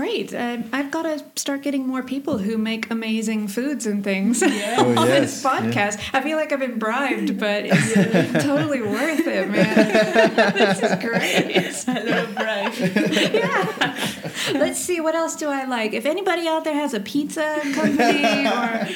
great. 0.00 0.32
Uh, 0.32 0.56
I've 0.72 0.90
got 0.90 1.02
to 1.02 1.22
start 1.36 1.60
getting 1.60 1.86
more 1.86 2.02
people 2.02 2.38
who 2.38 2.56
make 2.56 2.90
amazing 2.90 3.48
foods 3.48 3.84
and 3.84 4.02
things 4.02 4.40
Yeah. 4.40 4.76
Oh, 4.80 4.96
on 4.96 5.08
yes, 5.08 5.42
this 5.42 5.44
podcast. 5.44 6.00
I 6.14 6.22
feel 6.22 6.38
like 6.38 6.52
I've 6.52 6.60
been 6.60 6.78
bribed, 6.78 7.38
but 7.38 7.64
it's 7.66 7.92
totally 8.44 8.80
worth 8.80 9.26
it, 9.26 9.50
man. 9.50 10.54
this 10.54 10.82
is 10.82 10.94
great. 11.04 11.50
It's 11.54 11.86
a 11.86 11.92
lot 11.92 12.08
of 12.08 12.34
pride. 12.34 12.72
Yeah. 13.34 13.94
Let's 14.54 14.80
see, 14.80 15.00
what 15.02 15.14
else 15.14 15.36
do 15.36 15.48
I 15.48 15.66
like? 15.66 15.92
If 15.92 16.06
anybody 16.06 16.48
out 16.48 16.64
there 16.64 16.72
has 16.74 16.94
a 16.94 17.00
pizza 17.00 17.60
company 17.74 18.46
or 18.46 18.86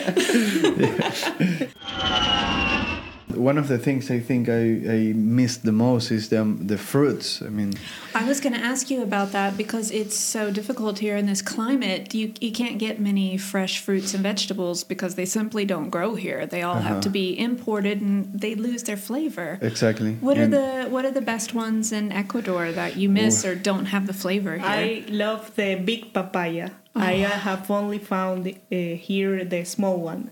One 3.37 3.59
of 3.59 3.69
the 3.69 3.79
things 3.79 4.11
I 4.11 4.21
think 4.21 4.49
I, 4.49 4.63
I 4.99 5.13
missed 5.15 5.65
the 5.65 5.73
most 5.73 6.11
is 6.11 6.29
the, 6.29 6.45
the 6.45 6.79
fruits. 6.79 7.43
I 7.43 7.49
mean, 7.49 7.75
I 8.15 8.25
was 8.29 8.41
going 8.41 8.55
to 8.55 8.61
ask 8.61 8.91
you 8.91 9.03
about 9.03 9.33
that 9.33 9.57
because 9.57 9.91
it's 9.91 10.17
so 10.17 10.51
difficult 10.51 10.99
here 10.99 11.17
in 11.17 11.27
this 11.27 11.43
climate. 11.43 12.15
You 12.15 12.33
you 12.41 12.53
can't 12.53 12.79
get 12.79 13.01
many 13.01 13.37
fresh 13.37 13.81
fruits 13.81 14.15
and 14.15 14.23
vegetables 14.23 14.85
because 14.85 15.15
they 15.15 15.25
simply 15.25 15.65
don't 15.65 15.91
grow 15.91 16.15
here. 16.15 16.47
They 16.47 16.63
all 16.63 16.81
have 16.81 17.01
to 17.03 17.11
be 17.11 17.39
imported 17.39 18.01
and 18.01 18.33
they 18.41 18.55
lose 18.55 18.83
their 18.85 18.97
flavor. 18.97 19.59
exactly. 19.61 20.15
What 20.21 20.39
are 20.39 20.47
the 20.47 20.87
what 20.89 21.05
are 21.05 21.11
the 21.11 21.27
best 21.35 21.55
ones 21.55 21.93
in 21.93 22.13
Ecuador 22.13 22.73
that 22.73 22.97
you 22.97 23.09
miss 23.09 23.45
or 23.45 23.55
don't 23.55 23.87
have 23.87 24.07
the 24.07 24.15
flavor 24.15 24.57
here? 24.57 24.67
I 24.67 25.05
love 25.09 25.55
the 25.57 25.75
big 25.77 26.13
papaya. 26.13 26.71
I 26.95 27.23
uh, 27.25 27.31
have 27.31 27.71
only 27.71 27.99
found 27.99 28.47
uh, 28.49 28.77
here 29.09 29.45
the 29.45 29.65
small 29.65 29.99
one. 29.99 30.31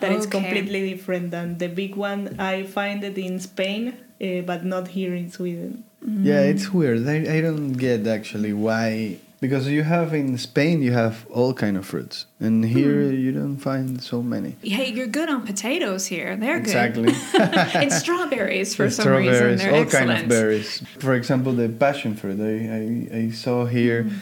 That 0.00 0.12
is 0.12 0.26
Okay. 0.26 0.38
completely 0.38 0.90
different 0.90 1.30
than 1.30 1.58
the 1.58 1.68
big 1.68 1.94
one. 1.96 2.20
I 2.38 2.64
find 2.64 3.02
it 3.04 3.16
in 3.18 3.38
Spain, 3.40 3.82
uh, 4.20 4.40
but 4.46 4.64
not 4.64 4.88
here 4.88 5.14
in 5.14 5.30
Sweden. 5.30 5.84
Yeah, 6.22 6.40
it's 6.52 6.72
weird. 6.72 7.06
I, 7.08 7.36
I 7.36 7.40
don't 7.40 7.72
get 7.72 8.06
actually 8.06 8.52
why. 8.52 9.16
Because 9.40 9.68
you 9.68 9.82
have 9.82 10.14
in 10.14 10.38
Spain, 10.38 10.82
you 10.82 10.92
have 10.92 11.26
all 11.30 11.52
kind 11.52 11.76
of 11.76 11.84
fruits, 11.84 12.24
and 12.40 12.64
here 12.64 13.08
Hmm. 13.10 13.14
you 13.24 13.30
don't 13.32 13.56
find 13.58 14.00
so 14.02 14.22
many. 14.22 14.56
hey, 14.62 14.88
you're 14.96 15.06
good 15.18 15.28
on 15.28 15.42
potatoes 15.46 16.06
here. 16.06 16.34
They're 16.36 16.56
Exactly. 16.56 17.04
good. 17.12 17.14
Exactly. 17.14 17.80
and 17.82 17.92
strawberries 17.92 18.74
for 18.74 18.84
The 18.86 18.90
some 18.92 19.08
reason 19.08 19.34
strawberries, 19.34 19.60
they're 19.60 19.74
all 19.74 19.82
excellent. 19.82 20.08
kind 20.10 20.22
of 20.22 20.28
berries. 20.28 20.82
For 20.98 21.14
example, 21.14 21.52
the 21.52 21.68
passion 21.68 22.14
fruit. 22.16 22.40
I, 22.40 22.54
I, 22.80 23.18
I 23.20 23.30
saw 23.30 23.66
here 23.66 24.04
Mm. 24.04 24.12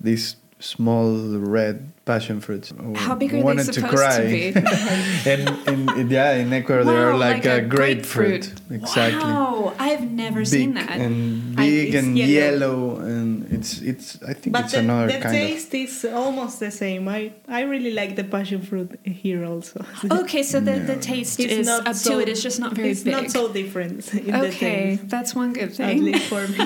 these 0.00 0.36
small 0.60 1.12
red 1.38 1.92
passion 2.04 2.40
fruits. 2.40 2.72
How 2.96 3.14
big 3.14 3.30
I 3.32 3.34
are 3.34 3.38
they 3.38 3.42
wanted 3.44 3.72
supposed 3.74 3.90
to 3.90 3.90
to, 3.90 3.96
cry. 3.96 4.26
be? 4.26 4.52
and 5.30 5.98
in, 5.98 6.10
yeah, 6.10 6.32
in 6.34 6.52
Ecuador 6.52 6.84
they 6.84 6.96
are 6.96 7.12
Wow, 7.12 7.18
like, 7.18 7.44
a, 7.44 7.58
a 7.58 7.60
grapefruit. 7.60 8.52
Exactly. 8.70 9.20
Wow, 9.20 9.74
I've 9.78 10.10
never 10.10 10.40
Big 10.40 10.46
seen 10.48 10.74
that. 10.74 10.90
and 10.90 11.54
big 11.54 11.94
and 11.94 12.16
yellow. 12.18 12.96
yellow. 12.96 12.96
and 13.00 13.52
it's 13.52 13.80
it's. 13.82 14.22
I 14.22 14.32
think 14.34 14.52
But 14.54 14.64
it's 14.64 14.72
the, 14.72 14.80
another 14.80 15.06
the 15.08 15.12
kind 15.20 15.26
of. 15.26 15.32
taste 15.32 15.74
is 15.74 16.04
almost 16.04 16.60
the 16.60 16.70
same. 16.70 17.08
I, 17.08 17.32
I 17.46 17.62
really 17.62 17.92
like 17.92 18.16
the 18.16 18.24
passion 18.24 18.62
fruit 18.62 18.98
here 19.04 19.44
also. 19.44 19.84
Okay, 20.10 20.42
so 20.42 20.60
the, 20.60 20.78
the 20.80 20.96
taste 20.96 21.38
It's 21.40 21.52
is 21.52 21.66
not 21.66 21.86
up 21.86 21.94
so- 21.94 22.14
to 22.14 22.20
it. 22.20 22.28
It's 22.28 22.42
just 22.42 22.58
not 22.58 22.72
very 22.72 22.90
it's 22.90 23.02
big. 23.02 23.12
not 23.12 23.30
so 23.30 23.52
different 23.52 24.12
in 24.14 24.26
the 24.32 24.46
okay, 24.48 24.96
taste, 24.96 25.08
that's 25.08 25.34
one 25.34 25.52
good 25.52 25.70
at 25.70 25.74
thing. 25.74 26.04
least 26.04 26.26
for 26.26 26.46
me. 26.48 26.58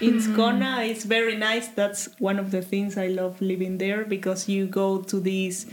In 0.01 0.15
mm. 0.15 0.21
Skåne, 0.21 0.89
it's 0.89 1.05
very 1.05 1.35
nice. 1.35 1.67
That's 1.67 2.09
one 2.17 2.39
of 2.39 2.49
the 2.49 2.61
things 2.63 2.97
I 2.97 3.07
love 3.07 3.39
living 3.39 3.77
there 3.77 4.03
because 4.03 4.49
you 4.49 4.65
go 4.65 5.01
to 5.03 5.19
these 5.19 5.67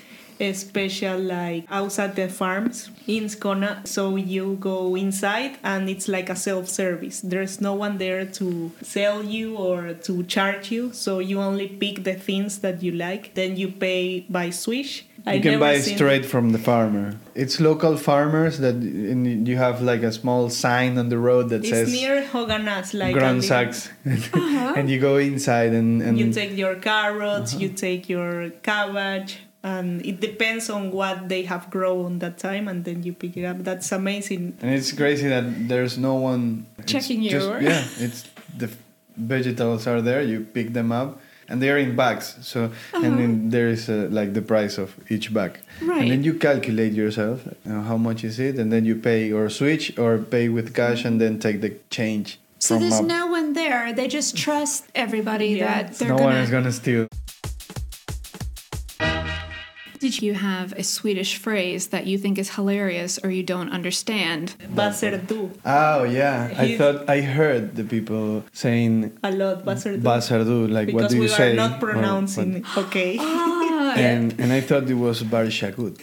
special 0.53 1.19
like 1.19 1.65
outside 1.69 2.15
the 2.15 2.29
farms 2.29 2.91
in 3.07 3.25
Skåne. 3.25 3.87
So 3.87 4.17
you 4.17 4.57
go 4.61 4.95
inside 4.95 5.59
and 5.65 5.89
it's 5.89 6.09
like 6.09 6.29
a 6.29 6.37
self-service. 6.37 7.23
There's 7.23 7.61
no 7.61 7.75
one 7.75 7.99
there 7.99 8.27
to 8.27 8.71
sell 8.83 9.25
you 9.25 9.57
or 9.57 9.95
to 9.95 10.23
charge 10.25 10.71
you. 10.71 10.93
So 10.93 11.19
you 11.19 11.41
only 11.41 11.69
pick 11.69 12.05
the 12.05 12.15
things 12.15 12.59
that 12.59 12.83
you 12.83 12.93
like. 12.93 13.35
Then 13.35 13.57
you 13.57 13.69
pay 13.69 14.27
by 14.29 14.51
Swish. 14.51 15.07
You 15.35 15.41
can 15.43 15.59
buy 15.61 15.79
seen- 15.81 15.97
straight 15.97 16.25
from 16.27 16.51
the 16.51 16.59
farmer. 16.59 17.15
It's 17.35 17.61
local 17.61 17.97
farmers 17.97 18.59
that 18.59 18.75
and 18.75 19.47
you 19.47 19.57
have 19.57 19.81
like 19.83 20.03
a 20.03 20.13
small 20.13 20.51
sign 20.51 20.99
on 20.99 21.09
the 21.09 21.19
road 21.19 21.49
that 21.51 21.61
It's 21.61 21.71
says 21.71 21.93
near 21.93 22.23
Hoganas, 22.33 22.95
like 22.95 23.15
a 23.15 23.19
Grand 23.19 23.41
little- 23.41 23.49
Sachs, 23.73 23.91
and 24.77 24.91
you 24.91 24.99
go 25.01 25.17
inside 25.19 25.73
and 25.73 26.03
and 26.03 26.19
you 26.19 26.33
take 26.33 26.57
your 26.57 26.77
carrots, 26.77 27.53
Uh-huh. 27.55 27.63
you 27.63 27.69
take 27.87 28.09
your 28.09 28.51
cabbage, 28.63 29.39
and 29.63 30.05
it 30.05 30.21
depends 30.21 30.71
on 30.71 30.91
what 30.91 31.29
they 31.29 31.43
have 31.53 31.71
grown 31.71 32.19
that 32.21 32.39
time, 32.39 32.69
and 32.71 32.85
then 32.85 33.03
you 33.03 33.13
pick 33.13 33.37
it 33.37 33.45
up. 33.45 33.59
That's 33.65 33.91
amazing. 33.93 34.55
and 34.63 34.71
it's 34.75 34.93
crazy 34.93 35.29
that 35.29 35.45
there's 35.69 35.97
no 35.99 36.15
one 36.15 36.67
Checking 36.87 37.23
you, 37.23 37.31
just- 37.31 37.63
yeah, 37.63 37.85
it's 38.05 38.21
the 38.57 38.69
vegetables 39.17 39.87
are 39.87 40.01
there. 40.03 40.23
You 40.23 40.41
pick 40.43 40.73
them 40.73 40.93
up. 40.93 41.21
And 41.49 41.63
they 41.63 41.71
are 41.71 41.79
in 41.79 41.97
bags, 41.97 42.37
so 42.43 42.71
and 42.93 43.19
then 43.19 43.49
there 43.51 43.69
is 43.69 43.89
uh, 43.89 44.09
like 44.11 44.35
the 44.35 44.43
price 44.43 44.77
of 44.77 44.95
each 45.11 45.33
bag, 45.33 45.59
Right. 45.81 46.03
and 46.03 46.11
then 46.11 46.23
you 46.25 46.35
calculate 46.35 46.93
yourself 46.93 47.41
you 47.65 47.73
know, 47.73 47.81
how 47.83 47.97
much 47.97 48.23
is 48.23 48.39
it, 48.39 48.57
and 48.59 48.71
then 48.71 48.85
you 48.85 48.95
pay 48.97 49.33
or 49.33 49.49
Swish 49.49 49.97
or 49.99 50.19
pay 50.19 50.49
with 50.51 50.75
cash, 50.75 51.05
and 51.07 51.19
then 51.21 51.39
take 51.39 51.61
the 51.63 51.73
change. 51.91 52.39
So 52.59 52.75
from 52.75 52.81
there's 52.83 53.01
up. 53.01 53.07
no 53.07 53.27
one 53.29 53.53
there. 53.55 53.93
They 53.95 54.09
just 54.09 54.37
trust 54.37 54.85
everybody 54.95 55.49
Yeah. 55.57 55.83
that 55.85 55.95
they're 55.99 56.09
no 56.11 56.19
gonna. 56.19 56.35
one 56.35 56.45
is 56.45 56.51
gonna 56.51 56.73
steal. 56.73 57.07
Did 60.01 60.23
you 60.23 60.35
have 60.35 60.73
a 60.75 60.83
Swedish 60.85 61.39
phrase 61.39 61.89
that 61.89 62.07
you 62.07 62.19
think 62.19 62.39
is 62.39 62.55
hilarious 62.55 63.19
or 63.23 63.31
you 63.31 63.43
don't 63.43 63.71
understand? 63.71 64.55
Baserdu, 64.75 65.51
Oh 65.65 66.05
yeah, 66.05 66.55
I 66.57 66.77
thought 66.77 67.09
I 67.11 67.21
heard 67.21 67.75
the 67.75 67.85
people 67.85 68.45
saying 68.53 69.19
a 69.25 69.33
lot 69.33 69.65
baserdu. 69.65 70.01
Basardu, 70.03 70.71
like 70.71 70.93
what 70.95 71.11
do 71.11 71.17
you 71.17 71.23
we 71.23 71.29
say? 71.29 71.53
are 71.53 71.57
not 71.57 71.81
pronouncing 71.81 72.63
what- 72.63 72.79
it. 72.79 72.87
Okay. 72.87 73.17
Ah, 73.21 73.95
and 73.97 74.35
and 74.39 74.53
I 74.53 74.61
thought 74.61 74.89
it 74.89 74.95
was 74.95 75.23
Barshagut. 75.23 75.99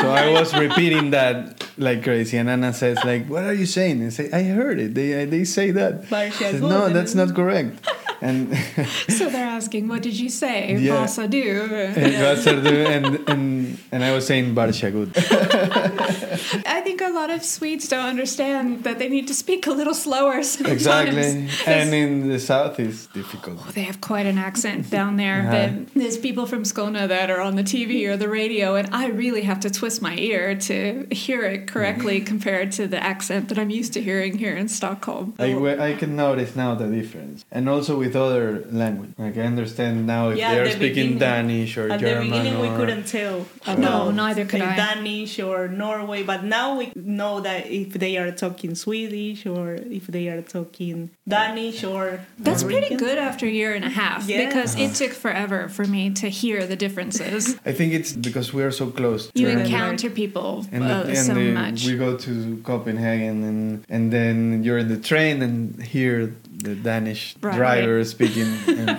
so 0.00 0.10
I 0.10 0.30
was 0.32 0.54
repeating 0.54 1.10
that 1.10 1.64
like 1.78 2.02
crazy, 2.04 2.36
and 2.38 2.48
Anna 2.50 2.72
says 2.72 2.98
like, 3.04 3.26
"What 3.26 3.42
are 3.44 3.54
you 3.54 3.66
saying?" 3.66 4.02
And 4.02 4.12
say, 4.12 4.30
"I 4.30 4.42
heard 4.44 4.78
it. 4.78 4.94
They 4.94 5.24
they 5.26 5.44
say 5.44 5.70
that." 5.72 6.06
I 6.12 6.30
said, 6.30 6.62
Barshagut. 6.62 6.68
no, 6.68 6.88
that's 6.90 7.14
not 7.14 7.34
correct. 7.34 7.74
And 8.22 8.56
so 9.08 9.28
they're 9.28 9.46
asking, 9.46 9.88
what 9.88 10.02
did 10.02 10.18
you 10.18 10.30
say? 10.30 10.76
Yeah. 10.76 10.96
Pasa 10.96 11.26
do. 11.26 11.66
and 11.66 13.04
and 13.04 13.28
and 13.28 13.78
and 13.90 14.04
I 14.04 14.12
was 14.12 14.26
saying 14.26 14.54
Barshagut. 14.54 15.10
I 16.66 16.80
think 16.82 17.00
a 17.00 17.08
lot 17.08 17.30
of 17.30 17.44
Swedes 17.44 17.88
don't 17.88 18.06
understand 18.06 18.84
that 18.84 18.98
they 19.00 19.08
need 19.08 19.26
to 19.26 19.34
speak 19.34 19.66
a 19.66 19.72
little 19.72 19.94
slower 19.94 20.42
sometimes. 20.42 20.74
exactly. 20.74 21.48
And 21.66 21.94
in 21.94 22.28
the 22.28 22.38
south, 22.38 22.78
it's 22.78 23.06
difficult. 23.06 23.58
Oh, 23.60 23.70
they 23.72 23.82
have 23.82 24.00
quite 24.00 24.26
an 24.26 24.38
accent 24.38 24.90
down 24.90 25.16
there. 25.16 25.40
Uh-huh. 25.40 25.52
But 25.52 25.94
there's 25.94 26.18
people 26.18 26.46
from 26.46 26.62
Skåne 26.62 27.08
that 27.08 27.30
are 27.30 27.40
on 27.40 27.56
the 27.56 27.64
TV 27.64 28.06
or 28.08 28.16
the 28.16 28.28
radio, 28.28 28.76
and 28.76 28.88
I 28.94 29.08
really 29.08 29.42
have 29.42 29.60
to 29.60 29.70
twist 29.70 30.00
my 30.00 30.16
ear 30.16 30.54
to 30.54 31.06
hear 31.10 31.42
it 31.42 31.66
correctly 31.66 32.20
compared 32.20 32.72
to 32.72 32.86
the 32.86 33.02
accent 33.02 33.48
that 33.48 33.58
I'm 33.58 33.70
used 33.70 33.92
to 33.94 34.02
hearing 34.02 34.38
here 34.38 34.56
in 34.56 34.68
Stockholm. 34.68 35.34
I, 35.38 35.54
I 35.90 35.94
can 35.94 36.14
notice 36.14 36.54
now 36.54 36.74
the 36.74 36.86
difference, 36.86 37.44
and 37.50 37.68
also 37.68 37.98
with 37.98 38.11
other 38.16 38.64
language. 38.70 39.10
Like 39.18 39.36
I 39.36 39.42
understand 39.42 40.06
now 40.06 40.30
if 40.30 40.38
Yeah, 40.38 40.54
they 40.54 40.60
are 40.60 40.64
the 40.68 40.72
speaking 40.72 41.18
Danish 41.18 41.76
or 41.76 41.90
At 41.90 42.00
German. 42.00 42.30
the 42.30 42.36
beginning, 42.36 42.58
we 42.60 42.68
couldn't 42.76 43.06
tell. 43.06 43.46
No, 43.78 44.10
neither 44.10 44.44
could 44.44 44.60
I. 44.60 44.76
Danish 44.76 45.38
or 45.38 45.68
Norway, 45.68 46.22
but 46.22 46.44
now 46.44 46.76
we 46.78 46.92
know 46.94 47.40
that 47.40 47.66
if 47.70 47.92
they 47.94 48.16
are 48.18 48.30
talking 48.32 48.74
Swedish 48.74 49.46
or 49.46 49.74
if 49.74 50.06
they 50.08 50.28
are 50.28 50.42
talking 50.42 51.10
Danish 51.28 51.84
or 51.84 52.20
That's 52.38 52.62
pretty 52.64 52.94
good 52.96 53.18
after 53.18 53.46
a 53.46 53.50
year 53.50 53.74
and 53.74 53.84
a 53.84 53.90
half 53.90 54.28
Yeah. 54.28 54.46
because 54.46 54.74
Uh-huh. 54.74 54.84
it 54.84 54.94
took 54.94 55.12
forever 55.12 55.68
for 55.68 55.84
me 55.84 56.10
to 56.20 56.28
hear 56.28 56.66
the 56.66 56.76
differences. 56.76 57.56
I 57.66 57.72
think 57.72 57.92
it's 57.94 58.12
because 58.12 58.52
we 58.52 58.62
are 58.62 58.70
so 58.72 58.86
close. 58.90 59.30
You 59.34 59.46
to- 59.46 59.60
encounter 59.60 60.10
people 60.10 60.66
and, 60.72 60.82
uh, 60.84 61.04
and 61.06 61.16
so 61.18 61.34
the- 61.34 61.52
much. 61.52 61.86
we 61.86 61.96
go 61.96 62.16
to 62.16 62.60
Copenhagen 62.64 63.44
and 63.44 63.84
and 63.88 64.12
then 64.12 64.62
you're 64.64 64.78
in 64.78 64.88
the 64.88 64.96
train 65.10 65.42
and 65.42 65.80
hear 65.82 66.32
the 66.62 66.74
Danish 66.74 67.34
Right. 67.42 67.56
driver 67.56 68.04
speaking 68.04 68.48
and, 68.68 68.90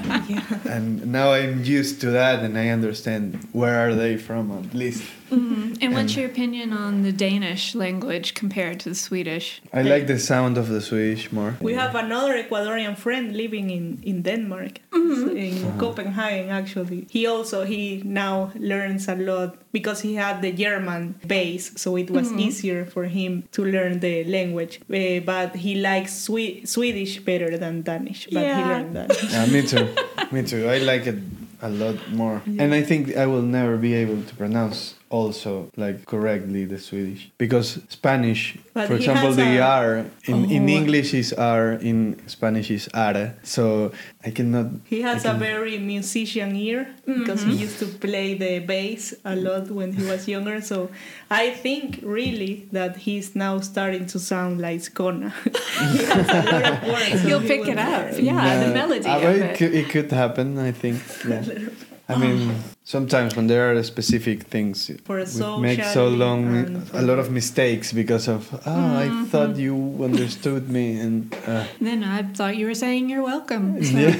and 0.66 1.06
now 1.12 1.32
I'm 1.32 1.64
used 1.64 2.02
to 2.02 2.12
that 2.12 2.44
and 2.44 2.58
I 2.58 2.70
understand 2.70 3.40
where 3.54 3.76
are 3.88 3.96
they 3.96 4.18
from 4.18 4.52
at 4.52 4.74
least. 4.74 5.04
Mhm. 5.32 5.78
And 5.82 5.94
what's 5.96 6.16
your 6.16 6.28
opinion 6.28 6.74
on 6.74 7.02
the 7.04 7.12
Danish 7.12 7.74
language 7.76 8.34
compared 8.42 8.80
to 8.82 8.90
the 8.90 8.96
Swedish? 8.96 9.62
I 9.74 9.82
like 9.82 10.06
the 10.06 10.20
sound 10.20 10.58
of 10.58 10.68
the 10.70 10.82
Swedish 10.82 11.32
more. 11.32 11.56
We 11.62 11.74
have 11.74 11.96
another 11.96 12.34
Ecuadorian 12.44 12.96
friend 12.98 13.36
living 13.36 13.70
in, 13.72 14.00
in 14.04 14.22
Denmark, 14.22 14.74
Mm-hmm. 15.04 15.38
in 15.38 15.78
Copenhagen 15.80 16.50
actually. 16.50 17.08
He 17.10 17.28
also 17.28 17.66
he 17.66 18.02
now 18.06 18.52
learns 18.56 19.08
a 19.08 19.16
lot 19.16 19.56
because 19.72 20.02
he 20.02 20.16
had 20.16 20.42
the 20.42 20.52
German 20.52 21.16
base, 21.28 21.72
so 21.76 21.96
it 21.98 22.10
was 22.10 22.28
Mm-hmm. 22.30 22.40
easier 22.48 22.86
for 22.86 23.04
him 23.06 23.44
to 23.52 23.66
learn 23.66 24.00
the 24.00 24.24
language. 24.26 24.80
Uh, 24.90 25.20
but 25.26 25.56
he 25.56 25.76
likes 25.76 26.14
Swe- 26.14 26.64
Swedish 26.66 27.20
better 27.20 27.58
than 27.58 27.82
Danish. 27.84 28.28
But 28.32 28.44
he 28.44 28.48
Yeah. 28.48 28.68
learned 28.70 28.94
Danish. 28.94 29.24
Yeah, 29.34 29.46
me 29.48 29.62
too. 29.68 29.86
Me 30.32 30.42
too. 30.44 30.68
I 30.70 30.78
like 30.80 31.06
it 31.08 31.20
a 31.62 31.70
lot 31.70 31.98
more. 32.12 32.42
And 32.46 32.74
I 32.74 32.82
think 32.84 33.16
I 33.18 33.26
will 33.26 33.42
never 33.44 33.78
be 33.78 33.94
able 33.94 34.22
to 34.24 34.34
pronounce 34.36 34.96
also 35.14 35.70
like 35.78 36.06
correctly 36.10 36.66
the 36.66 36.80
Swedish 36.82 37.30
because 37.38 37.78
Spanish, 37.88 38.58
But 38.74 38.88
for 38.90 38.96
example, 38.98 39.30
has 39.30 39.38
the 39.38 39.58
a- 39.62 39.86
R 39.86 39.90
in, 40.26 40.50
in 40.50 40.64
Oh. 40.66 40.78
English 40.80 41.14
is 41.14 41.30
R, 41.38 41.78
in 41.78 42.18
Spanish 42.26 42.72
is 42.74 42.90
are. 42.98 43.38
So 43.44 43.92
I 44.26 44.32
cannot. 44.34 44.68
He 44.90 45.02
has 45.06 45.22
I 45.26 45.30
a 45.30 45.32
can- 45.32 45.40
very 45.40 45.78
musician 45.78 46.56
ear 46.58 46.88
because 47.06 47.44
he 47.46 47.54
used 47.66 47.78
to 47.80 47.86
play 47.86 48.34
the 48.34 48.60
bass 48.66 49.14
a 49.24 49.36
lot 49.38 49.70
when 49.70 49.94
he 49.94 50.04
was 50.10 50.26
younger. 50.28 50.58
So 50.62 50.90
I 51.30 51.52
think 51.54 52.00
really 52.02 52.66
that 52.74 52.98
he's 53.06 53.36
now 53.36 53.60
starting 53.62 54.06
to 54.14 54.18
sound 54.20 54.60
like 54.66 54.82
Skåne. 54.82 55.30
he 55.94 56.06
has 56.10 56.26
a 56.26 56.42
lot 56.50 56.64
of 56.74 56.78
words. 56.90 57.22
so 57.22 57.28
You'll 57.30 57.46
pick 57.54 57.68
it 57.70 57.78
up. 57.78 58.12
learn. 58.12 58.26
Yeah, 58.26 58.66
the 58.66 58.74
melody 58.74 59.06
uh, 59.06 59.18
of 59.18 59.22
well, 59.24 59.42
it. 59.42 59.58
Could, 59.58 59.74
it 59.78 59.88
could 59.94 60.10
happen. 60.12 60.58
I 60.58 60.72
think. 60.74 60.98
Yeah. 61.30 61.46
I 62.10 62.18
mean, 62.20 62.52
sometimes 62.84 63.36
when 63.36 63.48
there 63.48 63.72
are 63.72 63.84
specific 63.84 64.44
things, 64.44 64.90
we 64.90 64.96
make 65.62 65.84
so 65.84 66.08
long 66.08 66.84
a 66.94 67.02
lot 67.02 67.20
of 67.20 67.32
mistakes 67.32 67.92
because 67.94 68.28
of 68.28 68.50
oh, 68.66 68.98
I 68.98 69.26
thought 69.30 69.56
you 69.58 69.76
understood 70.04 70.70
me, 70.70 71.00
and 71.00 71.34
uh, 71.48 71.66
Then 71.80 72.04
I 72.04 72.24
thought 72.24 72.56
you 72.58 72.68
were 72.68 72.76
saying 72.76 73.10
you're 73.10 73.24
welcome. 73.24 73.82
So- 73.84 74.14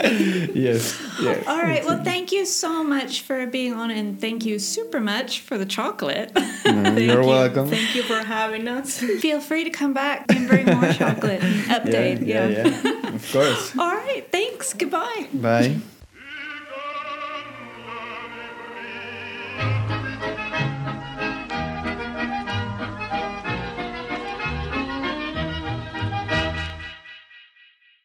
yes, 0.54 0.96
yes. 1.20 1.46
All 1.46 1.58
right. 1.62 1.84
Well, 1.84 2.02
thank 2.02 2.32
you 2.32 2.46
so 2.46 2.82
much 2.82 3.22
for 3.22 3.46
being 3.46 3.74
on, 3.74 3.90
and 3.90 4.20
thank 4.20 4.44
you 4.46 4.58
super 4.58 5.00
much 5.00 5.40
for 5.40 5.58
the 5.58 5.66
chocolate. 5.66 6.32
No, 6.64 6.96
you're 6.96 7.22
you. 7.22 7.28
welcome. 7.28 7.68
Thank 7.68 7.94
you 7.94 8.02
for 8.02 8.18
having 8.24 8.66
us. 8.68 8.98
Feel 8.98 9.40
free 9.40 9.64
to 9.64 9.70
come 9.70 9.92
back 9.92 10.26
and 10.30 10.48
bring 10.48 10.66
more 10.66 10.92
chocolate 10.92 11.42
and 11.42 11.54
Yeah, 11.66 11.78
update. 11.80 12.26
yeah, 12.26 12.48
yeah. 12.48 13.14
Of 13.14 13.30
course. 13.32 13.76
All 13.78 13.92
right. 13.94 14.24
Thanks. 14.32 14.72
Goodbye. 14.72 15.28
Bye. 15.34 15.76